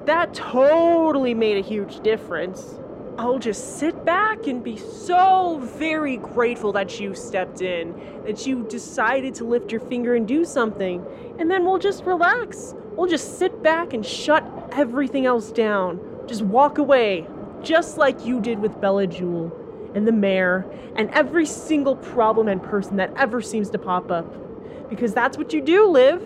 That 0.04 0.32
totally 0.34 1.34
made 1.34 1.58
a 1.58 1.66
huge 1.66 2.00
difference. 2.00 2.78
I'll 3.18 3.40
just 3.40 3.78
sit 3.78 4.04
back 4.04 4.46
and 4.46 4.62
be 4.62 4.76
so 4.76 5.58
very 5.76 6.18
grateful 6.18 6.72
that 6.72 7.00
you 7.00 7.14
stepped 7.14 7.62
in, 7.62 8.22
that 8.24 8.46
you 8.46 8.64
decided 8.68 9.34
to 9.34 9.44
lift 9.44 9.72
your 9.72 9.80
finger 9.80 10.14
and 10.14 10.26
do 10.26 10.44
something, 10.44 11.04
and 11.38 11.50
then 11.50 11.64
we'll 11.64 11.78
just 11.78 12.04
relax. 12.04 12.74
We'll 12.92 13.10
just 13.10 13.38
sit 13.38 13.60
back 13.60 13.92
and 13.92 14.06
shut 14.06 14.44
everything 14.70 15.26
else 15.26 15.50
down. 15.50 16.00
Just 16.28 16.42
walk 16.42 16.78
away, 16.78 17.26
just 17.60 17.98
like 17.98 18.24
you 18.24 18.40
did 18.40 18.60
with 18.60 18.80
Bella 18.80 19.08
Jewel 19.08 19.52
and 19.94 20.06
the 20.06 20.12
mayor 20.12 20.64
and 20.94 21.10
every 21.10 21.46
single 21.46 21.96
problem 21.96 22.46
and 22.46 22.62
person 22.62 22.96
that 22.98 23.12
ever 23.16 23.42
seems 23.42 23.68
to 23.70 23.78
pop 23.78 24.12
up. 24.12 24.47
Because 24.88 25.12
that's 25.14 25.36
what 25.36 25.52
you 25.52 25.60
do, 25.60 25.88
Liv. 25.88 26.22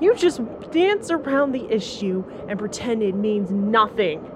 You 0.00 0.14
just 0.14 0.40
dance 0.70 1.10
around 1.10 1.52
the 1.52 1.70
issue 1.70 2.24
and 2.48 2.58
pretend 2.58 3.02
it 3.02 3.14
means 3.14 3.50
nothing. 3.50 4.30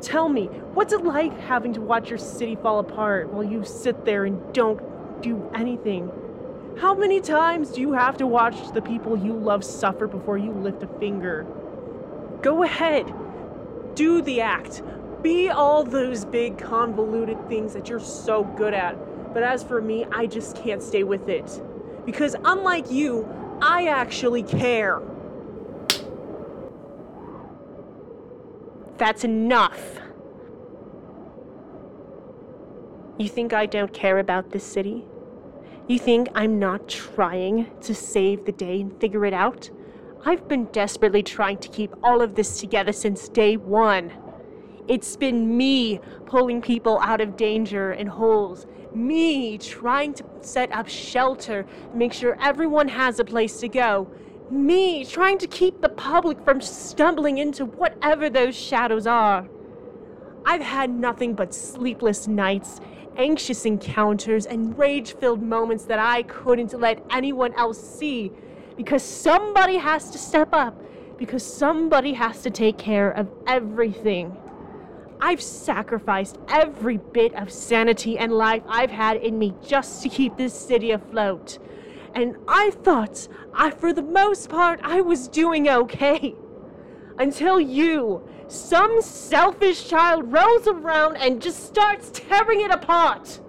Tell 0.00 0.28
me, 0.28 0.46
what's 0.74 0.92
it 0.92 1.04
like 1.04 1.38
having 1.40 1.72
to 1.74 1.80
watch 1.80 2.08
your 2.08 2.18
city 2.18 2.56
fall 2.56 2.78
apart 2.78 3.30
while 3.30 3.44
you 3.44 3.64
sit 3.64 4.04
there 4.04 4.24
and 4.24 4.52
don't 4.54 4.80
do 5.22 5.50
anything? 5.54 6.10
How 6.78 6.94
many 6.94 7.20
times 7.20 7.70
do 7.70 7.80
you 7.80 7.92
have 7.92 8.16
to 8.16 8.26
watch 8.26 8.72
the 8.72 8.82
people 8.82 9.16
you 9.16 9.32
love 9.32 9.62
suffer 9.62 10.06
before 10.06 10.38
you 10.38 10.52
lift 10.52 10.82
a 10.82 10.88
finger? 10.98 11.46
Go 12.42 12.62
ahead, 12.62 13.12
do 13.94 14.20
the 14.22 14.40
act. 14.40 14.82
Be 15.22 15.48
all 15.48 15.84
those 15.84 16.24
big 16.24 16.58
convoluted 16.58 17.48
things 17.48 17.72
that 17.74 17.88
you're 17.88 18.00
so 18.00 18.44
good 18.44 18.74
at. 18.74 19.32
But 19.32 19.42
as 19.42 19.62
for 19.62 19.80
me, 19.80 20.04
I 20.12 20.26
just 20.26 20.56
can't 20.56 20.82
stay 20.82 21.04
with 21.04 21.28
it. 21.28 21.62
Because 22.04 22.36
unlike 22.44 22.90
you, 22.90 23.28
I 23.62 23.86
actually 23.86 24.42
care. 24.42 25.00
That's 28.96 29.24
enough. 29.24 30.00
You 33.18 33.28
think 33.28 33.52
I 33.52 33.66
don't 33.66 33.92
care 33.92 34.18
about 34.18 34.50
this 34.50 34.64
city? 34.64 35.04
You 35.86 35.98
think 35.98 36.28
I'm 36.34 36.58
not 36.58 36.88
trying 36.88 37.70
to 37.82 37.94
save 37.94 38.44
the 38.44 38.52
day 38.52 38.80
and 38.80 38.98
figure 39.00 39.24
it 39.24 39.34
out? 39.34 39.70
I've 40.24 40.48
been 40.48 40.64
desperately 40.66 41.22
trying 41.22 41.58
to 41.58 41.68
keep 41.68 41.94
all 42.02 42.22
of 42.22 42.34
this 42.34 42.58
together 42.58 42.92
since 42.92 43.28
day 43.28 43.56
one. 43.56 44.10
It's 44.86 45.16
been 45.16 45.56
me 45.56 45.98
pulling 46.26 46.60
people 46.60 46.98
out 47.00 47.22
of 47.22 47.36
danger 47.36 47.92
and 47.92 48.06
holes, 48.06 48.66
me 48.94 49.56
trying 49.56 50.12
to 50.14 50.24
set 50.42 50.70
up 50.72 50.88
shelter, 50.88 51.64
make 51.94 52.12
sure 52.12 52.36
everyone 52.40 52.88
has 52.88 53.18
a 53.18 53.24
place 53.24 53.60
to 53.60 53.68
go, 53.68 54.06
me 54.50 55.06
trying 55.06 55.38
to 55.38 55.46
keep 55.46 55.80
the 55.80 55.88
public 55.88 56.38
from 56.44 56.60
stumbling 56.60 57.38
into 57.38 57.64
whatever 57.64 58.28
those 58.28 58.54
shadows 58.54 59.06
are. 59.06 59.48
I've 60.44 60.60
had 60.60 60.90
nothing 60.90 61.32
but 61.32 61.54
sleepless 61.54 62.28
nights, 62.28 62.80
anxious 63.16 63.64
encounters, 63.64 64.44
and 64.44 64.78
rage 64.78 65.14
filled 65.14 65.42
moments 65.42 65.84
that 65.86 65.98
I 65.98 66.24
couldn't 66.24 66.78
let 66.78 67.02
anyone 67.10 67.54
else 67.54 67.78
see 67.82 68.30
because 68.76 69.02
somebody 69.02 69.78
has 69.78 70.10
to 70.10 70.18
step 70.18 70.50
up, 70.52 70.78
because 71.16 71.42
somebody 71.42 72.12
has 72.12 72.42
to 72.42 72.50
take 72.50 72.76
care 72.76 73.10
of 73.12 73.30
everything. 73.46 74.36
I've 75.24 75.40
sacrificed 75.40 76.36
every 76.48 76.98
bit 76.98 77.34
of 77.34 77.50
sanity 77.50 78.18
and 78.18 78.30
life 78.30 78.62
I've 78.68 78.90
had 78.90 79.16
in 79.16 79.38
me 79.38 79.54
just 79.66 80.02
to 80.02 80.10
keep 80.10 80.36
this 80.36 80.52
city 80.52 80.90
afloat. 80.90 81.58
And 82.14 82.36
I 82.46 82.72
thought, 82.82 83.26
I, 83.54 83.70
for 83.70 83.94
the 83.94 84.02
most 84.02 84.50
part, 84.50 84.80
I 84.82 85.00
was 85.00 85.26
doing 85.26 85.66
okay. 85.66 86.34
Until 87.18 87.58
you, 87.58 88.28
some 88.48 89.00
selfish 89.00 89.88
child, 89.88 90.30
rolls 90.30 90.68
around 90.68 91.16
and 91.16 91.40
just 91.40 91.64
starts 91.64 92.10
tearing 92.12 92.60
it 92.60 92.70
apart. 92.70 93.40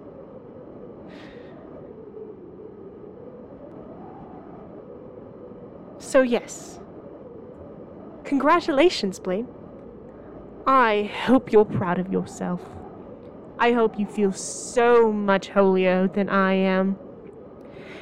So, 5.98 6.22
yes. 6.22 6.80
Congratulations, 8.24 9.18
Blaine. 9.18 9.46
I 10.68 11.04
hope 11.26 11.52
you're 11.52 11.64
proud 11.64 12.00
of 12.00 12.12
yourself. 12.12 12.60
I 13.56 13.70
hope 13.70 14.00
you 14.00 14.06
feel 14.06 14.32
so 14.32 15.12
much 15.12 15.50
holier 15.50 16.08
than 16.08 16.28
I 16.28 16.54
am. 16.54 16.98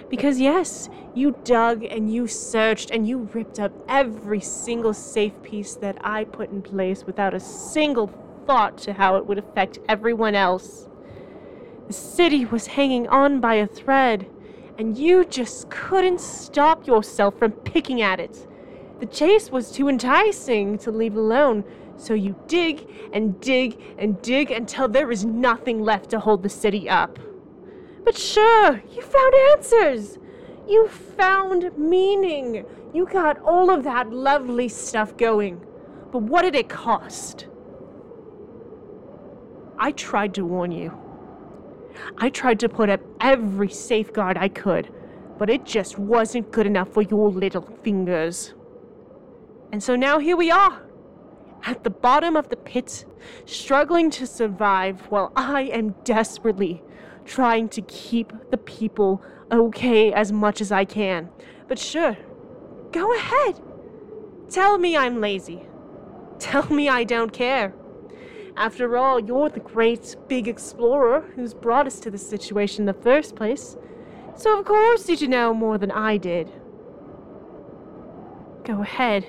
Because, 0.08 0.40
yes, 0.40 0.88
you 1.14 1.36
dug 1.44 1.84
and 1.84 2.10
you 2.10 2.26
searched 2.26 2.90
and 2.90 3.06
you 3.06 3.28
ripped 3.34 3.60
up 3.60 3.72
every 3.86 4.40
single 4.40 4.94
safe 4.94 5.42
piece 5.42 5.74
that 5.74 5.98
I 6.00 6.24
put 6.24 6.50
in 6.50 6.62
place 6.62 7.04
without 7.04 7.34
a 7.34 7.40
single 7.40 8.06
thought 8.46 8.78
to 8.78 8.94
how 8.94 9.16
it 9.16 9.26
would 9.26 9.38
affect 9.38 9.78
everyone 9.86 10.34
else. 10.34 10.88
The 11.86 11.92
city 11.92 12.46
was 12.46 12.68
hanging 12.68 13.08
on 13.08 13.40
by 13.40 13.56
a 13.56 13.66
thread, 13.66 14.26
and 14.78 14.96
you 14.96 15.26
just 15.26 15.68
couldn't 15.68 16.20
stop 16.20 16.86
yourself 16.86 17.38
from 17.38 17.52
picking 17.52 18.00
at 18.00 18.20
it. 18.20 18.46
The 19.00 19.06
chase 19.06 19.50
was 19.50 19.70
too 19.70 19.88
enticing 19.88 20.78
to 20.78 20.90
leave 20.90 21.16
alone, 21.16 21.64
so 21.96 22.14
you 22.14 22.34
dig 22.46 22.88
and 23.12 23.40
dig 23.40 23.80
and 23.98 24.20
dig 24.22 24.50
until 24.50 24.88
there 24.88 25.10
is 25.10 25.24
nothing 25.24 25.80
left 25.80 26.10
to 26.10 26.20
hold 26.20 26.42
the 26.42 26.48
city 26.48 26.88
up. 26.88 27.18
But 28.04 28.16
sure, 28.16 28.82
you 28.92 29.02
found 29.02 29.34
answers. 29.52 30.18
You 30.68 30.88
found 30.88 31.76
meaning. 31.78 32.64
You 32.92 33.06
got 33.06 33.40
all 33.40 33.70
of 33.70 33.84
that 33.84 34.12
lovely 34.12 34.68
stuff 34.68 35.16
going. 35.16 35.64
But 36.12 36.22
what 36.22 36.42
did 36.42 36.54
it 36.54 36.68
cost? 36.68 37.48
I 39.78 39.92
tried 39.92 40.34
to 40.34 40.44
warn 40.44 40.70
you. 40.70 40.92
I 42.18 42.30
tried 42.30 42.60
to 42.60 42.68
put 42.68 42.90
up 42.90 43.00
every 43.20 43.68
safeguard 43.68 44.36
I 44.36 44.48
could, 44.48 44.92
but 45.38 45.50
it 45.50 45.64
just 45.64 45.98
wasn't 45.98 46.50
good 46.50 46.66
enough 46.66 46.92
for 46.92 47.02
your 47.02 47.30
little 47.30 47.62
fingers. 47.82 48.54
And 49.72 49.82
so 49.82 49.96
now 49.96 50.18
here 50.18 50.36
we 50.36 50.50
are, 50.50 50.82
at 51.64 51.84
the 51.84 51.90
bottom 51.90 52.36
of 52.36 52.48
the 52.48 52.56
pit, 52.56 53.04
struggling 53.46 54.10
to 54.10 54.26
survive 54.26 55.00
while 55.10 55.32
I 55.34 55.62
am 55.62 55.94
desperately 56.04 56.82
trying 57.24 57.68
to 57.70 57.82
keep 57.82 58.32
the 58.50 58.58
people 58.58 59.22
okay 59.50 60.12
as 60.12 60.30
much 60.30 60.60
as 60.60 60.70
I 60.70 60.84
can. 60.84 61.30
But 61.68 61.78
sure, 61.78 62.16
go 62.92 63.14
ahead. 63.14 63.62
Tell 64.50 64.78
me 64.78 64.96
I'm 64.96 65.20
lazy. 65.20 65.66
Tell 66.38 66.66
me 66.68 66.88
I 66.88 67.04
don't 67.04 67.32
care. 67.32 67.74
After 68.56 68.96
all, 68.96 69.18
you're 69.18 69.48
the 69.48 69.60
great 69.60 70.16
big 70.28 70.46
explorer 70.46 71.22
who's 71.34 71.54
brought 71.54 71.86
us 71.86 71.98
to 72.00 72.10
this 72.10 72.28
situation 72.28 72.82
in 72.82 72.86
the 72.86 73.02
first 73.02 73.34
place. 73.34 73.76
So, 74.36 74.58
of 74.58 74.64
course, 74.64 75.08
you 75.08 75.28
know 75.28 75.54
more 75.54 75.78
than 75.78 75.90
I 75.90 76.18
did. 76.18 76.52
Go 78.64 78.82
ahead. 78.82 79.26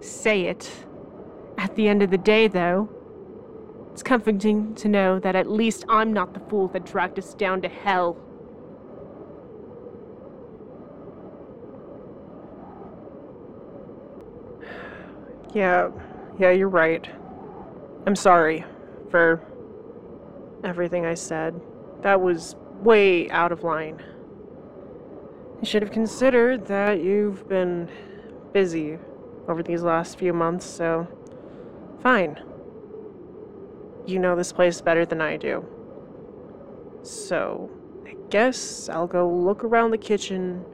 Say 0.00 0.46
it. 0.46 0.70
At 1.58 1.76
the 1.76 1.88
end 1.88 2.02
of 2.02 2.10
the 2.10 2.18
day, 2.18 2.48
though, 2.48 2.88
it's 3.92 4.02
comforting 4.02 4.74
to 4.76 4.88
know 4.88 5.18
that 5.18 5.36
at 5.36 5.50
least 5.50 5.84
I'm 5.88 6.12
not 6.12 6.34
the 6.34 6.40
fool 6.40 6.68
that 6.68 6.84
dragged 6.86 7.18
us 7.18 7.34
down 7.34 7.60
to 7.62 7.68
hell. 7.68 8.16
Yeah, 15.54 15.90
yeah, 16.38 16.50
you're 16.50 16.68
right. 16.68 17.06
I'm 18.06 18.16
sorry 18.16 18.64
for 19.10 19.42
everything 20.64 21.04
I 21.04 21.14
said. 21.14 21.60
That 22.00 22.20
was 22.20 22.56
way 22.80 23.30
out 23.30 23.52
of 23.52 23.62
line. 23.62 24.02
I 25.60 25.64
should 25.64 25.82
have 25.82 25.92
considered 25.92 26.66
that 26.66 27.02
you've 27.02 27.48
been 27.48 27.88
busy 28.52 28.98
over 29.46 29.62
these 29.62 29.82
last 29.82 30.18
few 30.18 30.32
months, 30.32 30.64
so 30.64 31.06
fine. 32.02 32.38
You 34.06 34.18
know 34.18 34.34
this 34.34 34.52
place 34.52 34.80
better 34.80 35.06
than 35.06 35.20
I 35.20 35.36
do. 35.36 35.64
So, 37.02 37.70
I 38.06 38.16
guess 38.30 38.88
I'll 38.88 39.06
go 39.06 39.28
look 39.28 39.64
around 39.64 39.90
the 39.90 39.98
kitchen 39.98 40.64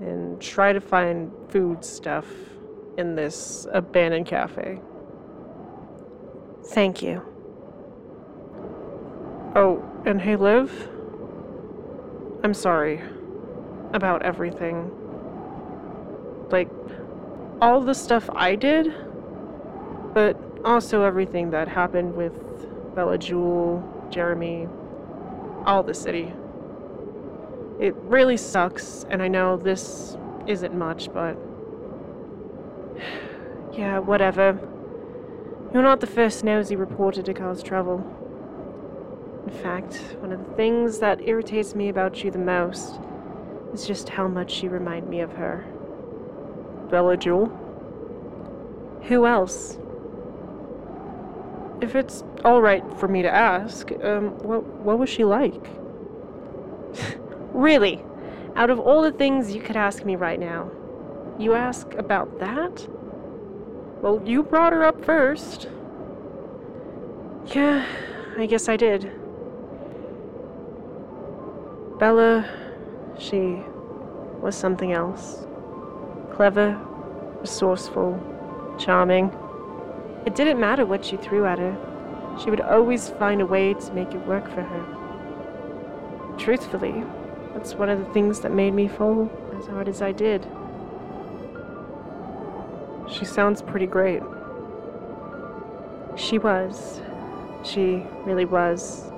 and 0.00 0.40
try 0.40 0.72
to 0.72 0.80
find 0.80 1.30
food 1.48 1.84
stuff 1.84 2.26
in 2.98 3.14
this 3.14 3.66
abandoned 3.72 4.26
cafe. 4.26 4.80
Thank 6.66 7.02
you. 7.02 7.22
Oh, 9.54 9.82
and 10.06 10.20
hey, 10.20 10.36
Liv. 10.36 10.88
I'm 12.44 12.54
sorry 12.54 13.00
about 13.92 14.22
everything. 14.22 14.90
Like, 16.50 16.68
all 17.60 17.80
the 17.80 17.94
stuff 17.94 18.28
I 18.34 18.56
did, 18.56 18.92
but 20.12 20.36
also 20.64 21.02
everything 21.02 21.50
that 21.50 21.68
happened 21.68 22.14
with 22.14 22.94
Bella 22.94 23.18
Jewel, 23.18 23.82
Jeremy, 24.10 24.68
all 25.64 25.82
the 25.82 25.94
city. 25.94 26.32
It 27.80 27.94
really 27.96 28.36
sucks, 28.36 29.04
and 29.10 29.22
I 29.22 29.28
know 29.28 29.56
this 29.56 30.16
isn't 30.46 30.74
much, 30.74 31.12
but. 31.12 31.36
Yeah, 33.72 34.00
whatever. 34.00 34.58
You're 35.72 35.82
not 35.82 36.00
the 36.00 36.06
first 36.06 36.44
nosy 36.44 36.76
reporter 36.76 37.22
to 37.22 37.32
cause 37.32 37.62
trouble. 37.62 38.04
In 39.46 39.52
fact, 39.62 39.96
one 40.20 40.30
of 40.30 40.46
the 40.46 40.54
things 40.56 40.98
that 40.98 41.26
irritates 41.26 41.74
me 41.74 41.88
about 41.88 42.22
you 42.22 42.30
the 42.30 42.38
most 42.38 43.00
is 43.72 43.86
just 43.86 44.10
how 44.10 44.28
much 44.28 44.62
you 44.62 44.68
remind 44.68 45.08
me 45.08 45.20
of 45.20 45.32
her. 45.32 45.64
Bella 46.90 47.16
Jewel? 47.16 47.46
Who 49.04 49.24
else? 49.24 49.78
If 51.82 51.96
it's 51.96 52.22
all 52.44 52.62
right 52.62 52.84
for 52.98 53.08
me 53.08 53.22
to 53.22 53.28
ask, 53.28 53.90
um, 54.04 54.38
what, 54.38 54.62
what 54.62 55.00
was 55.00 55.10
she 55.10 55.24
like? 55.24 55.66
really? 57.52 58.04
Out 58.54 58.70
of 58.70 58.78
all 58.78 59.02
the 59.02 59.10
things 59.10 59.52
you 59.52 59.60
could 59.60 59.76
ask 59.76 60.04
me 60.04 60.14
right 60.14 60.38
now, 60.38 60.70
you 61.40 61.54
ask 61.54 61.92
about 61.94 62.38
that? 62.38 62.86
Well, 64.00 64.22
you 64.24 64.44
brought 64.44 64.72
her 64.72 64.84
up 64.84 65.04
first. 65.04 65.68
Yeah, 67.46 67.84
I 68.38 68.46
guess 68.46 68.68
I 68.68 68.76
did. 68.76 69.10
Bella, 71.98 72.48
she 73.18 73.60
was 74.40 74.54
something 74.54 74.92
else. 74.92 75.46
Clever, 76.32 76.80
resourceful, 77.40 78.20
charming. 78.78 79.36
It 80.24 80.34
didn't 80.34 80.60
matter 80.60 80.86
what 80.86 81.04
she 81.04 81.16
threw 81.16 81.46
at 81.46 81.58
her. 81.58 81.76
She 82.42 82.50
would 82.50 82.60
always 82.60 83.10
find 83.10 83.40
a 83.40 83.46
way 83.46 83.74
to 83.74 83.92
make 83.92 84.14
it 84.14 84.26
work 84.26 84.44
for 84.50 84.62
her. 84.62 86.36
Truthfully, 86.38 87.04
that's 87.54 87.74
one 87.74 87.90
of 87.90 87.98
the 87.98 88.12
things 88.12 88.40
that 88.40 88.52
made 88.52 88.72
me 88.72 88.88
fall 88.88 89.30
as 89.58 89.66
hard 89.66 89.88
as 89.88 90.00
I 90.00 90.12
did. 90.12 90.46
She 93.08 93.24
sounds 93.24 93.60
pretty 93.62 93.86
great. 93.86 94.22
She 96.16 96.38
was. 96.38 97.00
She 97.64 98.06
really 98.24 98.44
was. 98.44 99.10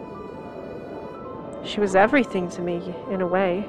She 1.65 1.81
was 1.81 1.95
everything 1.95 2.49
to 2.51 2.63
me, 2.63 2.95
in 3.11 3.21
a 3.21 3.27
way. 3.27 3.69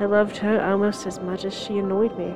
I 0.00 0.06
loved 0.06 0.38
her 0.38 0.60
almost 0.60 1.06
as 1.06 1.20
much 1.20 1.44
as 1.44 1.54
she 1.54 1.78
annoyed 1.78 2.16
me. 2.18 2.34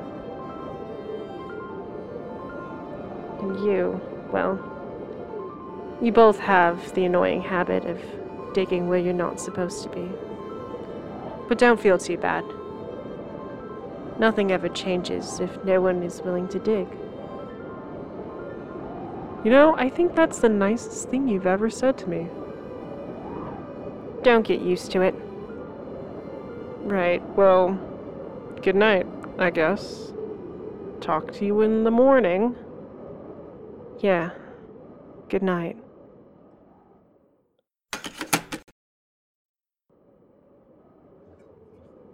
You, 3.57 3.99
well, 4.31 4.59
you 6.01 6.11
both 6.11 6.39
have 6.39 6.93
the 6.93 7.05
annoying 7.05 7.41
habit 7.41 7.85
of 7.85 7.99
digging 8.53 8.87
where 8.87 8.99
you're 8.99 9.13
not 9.13 9.39
supposed 9.39 9.83
to 9.83 9.89
be. 9.89 10.09
But 11.47 11.57
don't 11.57 11.79
feel 11.79 11.97
too 11.97 12.17
bad. 12.17 12.45
Nothing 14.19 14.51
ever 14.51 14.69
changes 14.69 15.39
if 15.39 15.63
no 15.63 15.81
one 15.81 16.03
is 16.03 16.21
willing 16.21 16.47
to 16.49 16.59
dig. 16.59 16.87
You 19.43 19.51
know, 19.51 19.75
I 19.77 19.89
think 19.89 20.15
that's 20.15 20.39
the 20.39 20.49
nicest 20.49 21.09
thing 21.09 21.27
you've 21.27 21.47
ever 21.47 21.69
said 21.69 21.97
to 21.99 22.09
me. 22.09 22.27
Don't 24.21 24.45
get 24.45 24.61
used 24.61 24.91
to 24.91 25.01
it. 25.01 25.15
Right, 26.83 27.21
well, 27.37 27.79
good 28.61 28.75
night, 28.75 29.07
I 29.37 29.49
guess. 29.49 30.11
Talk 30.99 31.31
to 31.33 31.45
you 31.45 31.61
in 31.61 31.85
the 31.85 31.91
morning. 31.91 32.55
Yeah, 33.99 34.29
good 35.27 35.43
night. 35.43 35.75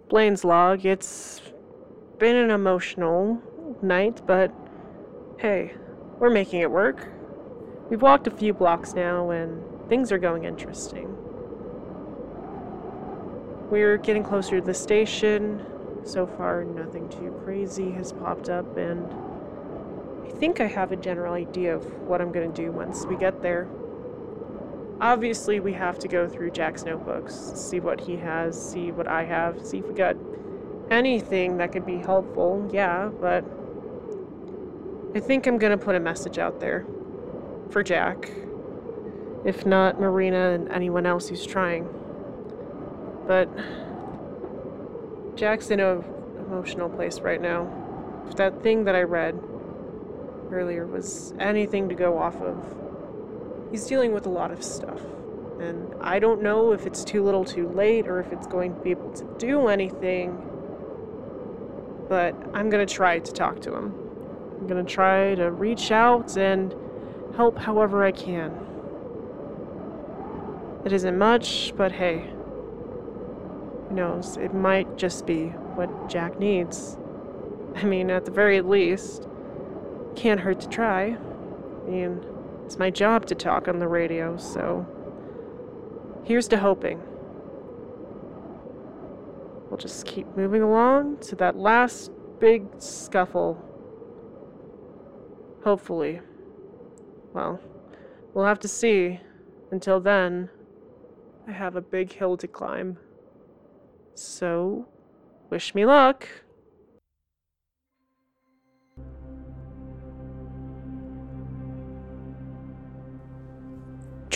Blaine's 0.08 0.44
log, 0.44 0.84
it's 0.84 1.40
been 2.18 2.34
an 2.34 2.50
emotional 2.50 3.40
night, 3.82 4.20
but 4.26 4.52
hey, 5.38 5.74
we're 6.18 6.30
making 6.30 6.60
it 6.60 6.70
work. 6.70 7.08
We've 7.88 8.02
walked 8.02 8.26
a 8.26 8.32
few 8.32 8.52
blocks 8.52 8.94
now 8.94 9.30
and 9.30 9.62
things 9.88 10.10
are 10.10 10.18
going 10.18 10.44
interesting. 10.44 11.16
We're 13.70 13.96
getting 13.96 14.24
closer 14.24 14.58
to 14.60 14.66
the 14.66 14.74
station. 14.74 15.64
So 16.04 16.26
far, 16.26 16.64
nothing 16.64 17.08
too 17.08 17.40
crazy 17.44 17.90
has 17.92 18.12
popped 18.12 18.48
up, 18.48 18.76
and 18.76 19.12
I 20.26 20.30
think 20.38 20.60
I 20.60 20.66
have 20.66 20.92
a 20.92 20.96
general 20.96 21.34
idea 21.34 21.74
of 21.74 21.84
what 22.02 22.20
I'm 22.20 22.32
going 22.32 22.52
to 22.52 22.62
do 22.62 22.72
once 22.72 23.06
we 23.06 23.16
get 23.16 23.42
there. 23.42 23.68
Obviously, 25.00 25.60
we 25.60 25.72
have 25.74 25.98
to 26.00 26.08
go 26.08 26.28
through 26.28 26.50
Jack's 26.50 26.84
notebooks, 26.84 27.34
see 27.54 27.80
what 27.80 28.00
he 28.00 28.16
has, 28.16 28.60
see 28.60 28.90
what 28.90 29.06
I 29.06 29.24
have, 29.24 29.64
see 29.64 29.78
if 29.78 29.86
we 29.86 29.94
got 29.94 30.16
anything 30.90 31.58
that 31.58 31.72
could 31.72 31.86
be 31.86 31.98
helpful, 31.98 32.68
yeah, 32.72 33.10
but 33.20 33.44
I 35.14 35.20
think 35.20 35.46
I'm 35.46 35.58
going 35.58 35.76
to 35.76 35.82
put 35.82 35.94
a 35.94 36.00
message 36.00 36.38
out 36.38 36.60
there 36.60 36.86
for 37.70 37.82
Jack. 37.82 38.30
If 39.44 39.64
not, 39.64 40.00
Marina 40.00 40.50
and 40.52 40.68
anyone 40.70 41.06
else 41.06 41.28
who's 41.28 41.46
trying. 41.46 41.88
But 43.26 43.48
Jack's 45.36 45.70
in 45.70 45.80
a 45.80 46.02
emotional 46.46 46.88
place 46.88 47.20
right 47.20 47.40
now. 47.40 47.70
That 48.36 48.62
thing 48.62 48.84
that 48.84 48.94
I 48.94 49.02
read 49.02 49.38
earlier 50.50 50.86
was 50.86 51.34
anything 51.38 51.88
to 51.88 51.94
go 51.94 52.18
off 52.18 52.40
of, 52.40 52.56
he's 53.70 53.86
dealing 53.86 54.12
with 54.12 54.26
a 54.26 54.30
lot 54.30 54.50
of 54.50 54.62
stuff. 54.62 55.00
And 55.60 55.94
I 56.00 56.18
don't 56.18 56.42
know 56.42 56.72
if 56.72 56.86
it's 56.86 57.04
too 57.04 57.22
little 57.22 57.44
too 57.44 57.68
late 57.68 58.06
or 58.06 58.20
if 58.20 58.32
it's 58.32 58.46
going 58.46 58.74
to 58.74 58.80
be 58.80 58.90
able 58.90 59.12
to 59.12 59.24
do 59.38 59.68
anything, 59.68 60.36
but 62.08 62.34
I'm 62.54 62.68
to 62.86 62.92
try 62.92 63.18
to 63.18 63.32
talk 63.32 63.60
to 63.62 63.74
him. 63.74 63.94
I'm 64.60 64.66
to 64.84 64.92
try 64.92 65.34
to 65.34 65.50
reach 65.50 65.90
out 65.90 66.36
and 66.36 66.74
help 67.36 67.58
however 67.58 68.04
I 68.04 68.12
can. 68.12 68.52
It 70.84 70.92
isn't 70.92 71.18
much, 71.18 71.72
but 71.76 71.92
hey, 71.92 72.30
who 73.88 73.94
knows? 73.94 74.36
It 74.36 74.54
might 74.54 74.96
just 74.96 75.26
be 75.26 75.48
what 75.74 76.08
Jack 76.08 76.38
needs. 76.38 76.96
I 77.74 77.84
mean, 77.84 78.10
at 78.10 78.24
the 78.24 78.30
very 78.30 78.60
least, 78.60 79.26
can't 80.16 80.40
hurt 80.40 80.60
to 80.60 80.68
try. 80.68 81.16
I 81.16 81.88
mean, 81.88 82.24
it's 82.64 82.78
my 82.78 82.90
job 82.90 83.26
to 83.26 83.34
talk 83.34 83.68
on 83.68 83.78
the 83.78 83.86
radio, 83.86 84.36
so 84.36 84.84
here's 86.24 86.48
to 86.48 86.58
hoping. 86.58 87.00
We'll 89.68 89.78
just 89.78 90.06
keep 90.06 90.26
moving 90.36 90.62
along 90.62 91.18
to 91.18 91.36
that 91.36 91.56
last 91.56 92.10
big 92.40 92.66
scuffle. 92.78 93.62
Hopefully. 95.64 96.20
Well, 97.32 97.60
we'll 98.32 98.46
have 98.46 98.60
to 98.60 98.68
see. 98.68 99.20
Until 99.70 100.00
then, 100.00 100.48
I 101.48 101.52
have 101.52 101.76
a 101.76 101.80
big 101.80 102.12
hill 102.12 102.36
to 102.36 102.48
climb. 102.48 102.98
So, 104.14 104.88
wish 105.50 105.74
me 105.74 105.84
luck. 105.84 106.28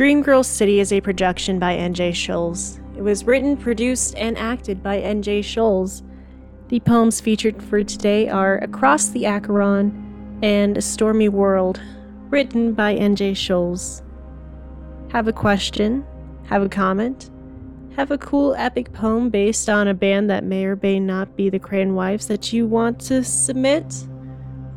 Dreamgirl 0.01 0.47
City 0.47 0.81
is 0.81 0.95
a 0.95 1.03
production 1.03 1.59
by 1.59 1.77
NJ 1.77 2.15
Schulze. 2.15 2.81
It 2.97 3.03
was 3.03 3.25
written, 3.25 3.55
produced, 3.55 4.15
and 4.17 4.39
acted 4.39 4.83
by 4.83 4.99
NJ 4.99 5.45
Schulze. 5.45 6.03
The 6.69 6.81
poems 6.81 7.21
featured 7.21 7.63
for 7.63 7.85
today 7.85 8.27
are 8.27 8.57
Across 8.65 9.11
the 9.11 9.27
Acheron 9.27 10.39
and 10.43 10.79
A 10.79 10.81
Stormy 10.81 11.29
World, 11.29 11.83
written 12.31 12.73
by 12.73 12.97
NJ 12.97 13.37
Schulze. 13.37 14.03
Have 15.13 15.29
a 15.29 15.35
question? 15.35 16.07
Have 16.47 16.63
a 16.63 16.71
comment? 16.71 17.29
Have 17.97 18.11
a 18.11 18.17
cool 18.17 18.55
epic 18.55 18.95
poem 18.95 19.29
based 19.29 19.69
on 19.69 19.87
a 19.87 19.93
band 19.93 20.31
that 20.31 20.45
may 20.45 20.65
or 20.65 20.77
may 20.83 20.99
not 20.99 21.37
be 21.37 21.51
the 21.51 21.59
Crane 21.59 21.95
Wives 21.95 22.27
that 22.29 22.55
you 22.55 22.67
want 22.67 23.01
to 23.01 23.23
submit? 23.23 24.07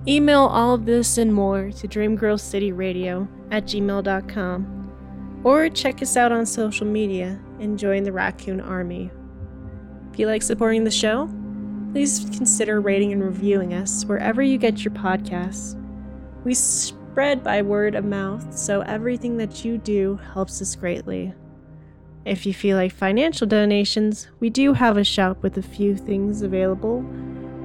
Email 0.06 0.42
all 0.42 0.74
of 0.74 0.86
this 0.86 1.18
and 1.18 1.34
more 1.34 1.72
to 1.72 1.88
dreamgirlcityradio 1.88 3.26
at 3.52 3.64
gmail.com 3.64 4.83
or 5.44 5.70
check 5.70 6.02
us 6.02 6.16
out 6.16 6.32
on 6.32 6.46
social 6.46 6.88
media 6.88 7.40
and 7.60 7.78
join 7.78 8.04
the 8.04 8.12
Raccoon 8.12 8.62
Army. 8.62 9.12
If 10.12 10.20
you 10.20 10.28
like 10.28 10.42
supporting 10.42 10.84
the 10.84 10.92
show, 10.92 11.30
please 11.92 12.26
consider 12.36 12.82
rating 12.82 13.12
and 13.14 13.24
reviewing 13.24 13.74
us 13.74 14.06
wherever 14.06 14.42
you 14.42 14.58
get 14.58 14.84
your 14.84 14.94
podcasts. 14.94 15.76
We 16.44 16.54
spread 16.54 17.44
by 17.44 17.62
word 17.62 17.96
of 17.96 18.06
mouth, 18.06 18.58
so 18.58 18.82
everything 18.82 19.38
that 19.38 19.64
you 19.64 19.78
do 19.78 20.20
helps 20.34 20.62
us 20.62 20.76
greatly. 20.76 21.34
If 22.26 22.46
you 22.46 22.54
feel 22.54 22.78
like 22.78 22.94
financial 22.94 23.48
donations, 23.48 24.28
we 24.40 24.50
do 24.50 24.74
have 24.74 24.98
a 24.98 25.04
shop 25.04 25.44
with 25.44 25.58
a 25.58 25.62
few 25.62 25.96
things 25.96 26.42
available, 26.42 27.06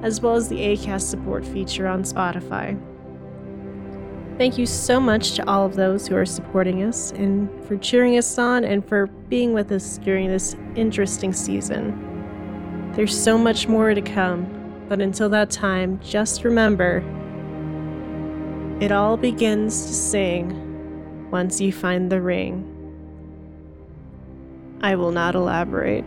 as 0.03 0.21
well 0.21 0.35
as 0.35 0.49
the 0.49 0.59
ACAST 0.59 1.01
support 1.01 1.45
feature 1.45 1.87
on 1.87 2.03
Spotify. 2.03 2.79
Thank 4.39 4.57
you 4.57 4.65
so 4.65 5.01
much 5.01 5.33
to 5.33 5.45
all 5.49 5.65
of 5.65 5.75
those 5.75 6.07
who 6.07 6.15
are 6.15 6.25
supporting 6.25 6.81
us 6.83 7.11
and 7.11 7.49
for 7.65 7.75
cheering 7.75 8.17
us 8.17 8.37
on 8.37 8.63
and 8.63 8.87
for 8.87 9.07
being 9.27 9.51
with 9.51 9.69
us 9.69 9.97
during 9.97 10.29
this 10.29 10.55
interesting 10.77 11.33
season. 11.33 12.93
There's 12.95 13.21
so 13.21 13.37
much 13.37 13.67
more 13.67 13.93
to 13.93 14.01
come, 14.01 14.85
but 14.87 15.01
until 15.01 15.27
that 15.27 15.49
time, 15.49 15.99
just 16.01 16.45
remember 16.45 17.03
it 18.79 18.93
all 18.93 19.17
begins 19.17 19.87
to 19.87 19.93
sing 19.93 21.29
once 21.29 21.59
you 21.59 21.73
find 21.73 22.09
the 22.09 22.21
ring. 22.21 22.63
I 24.79 24.95
will 24.95 25.11
not 25.11 25.35
elaborate. 25.35 26.05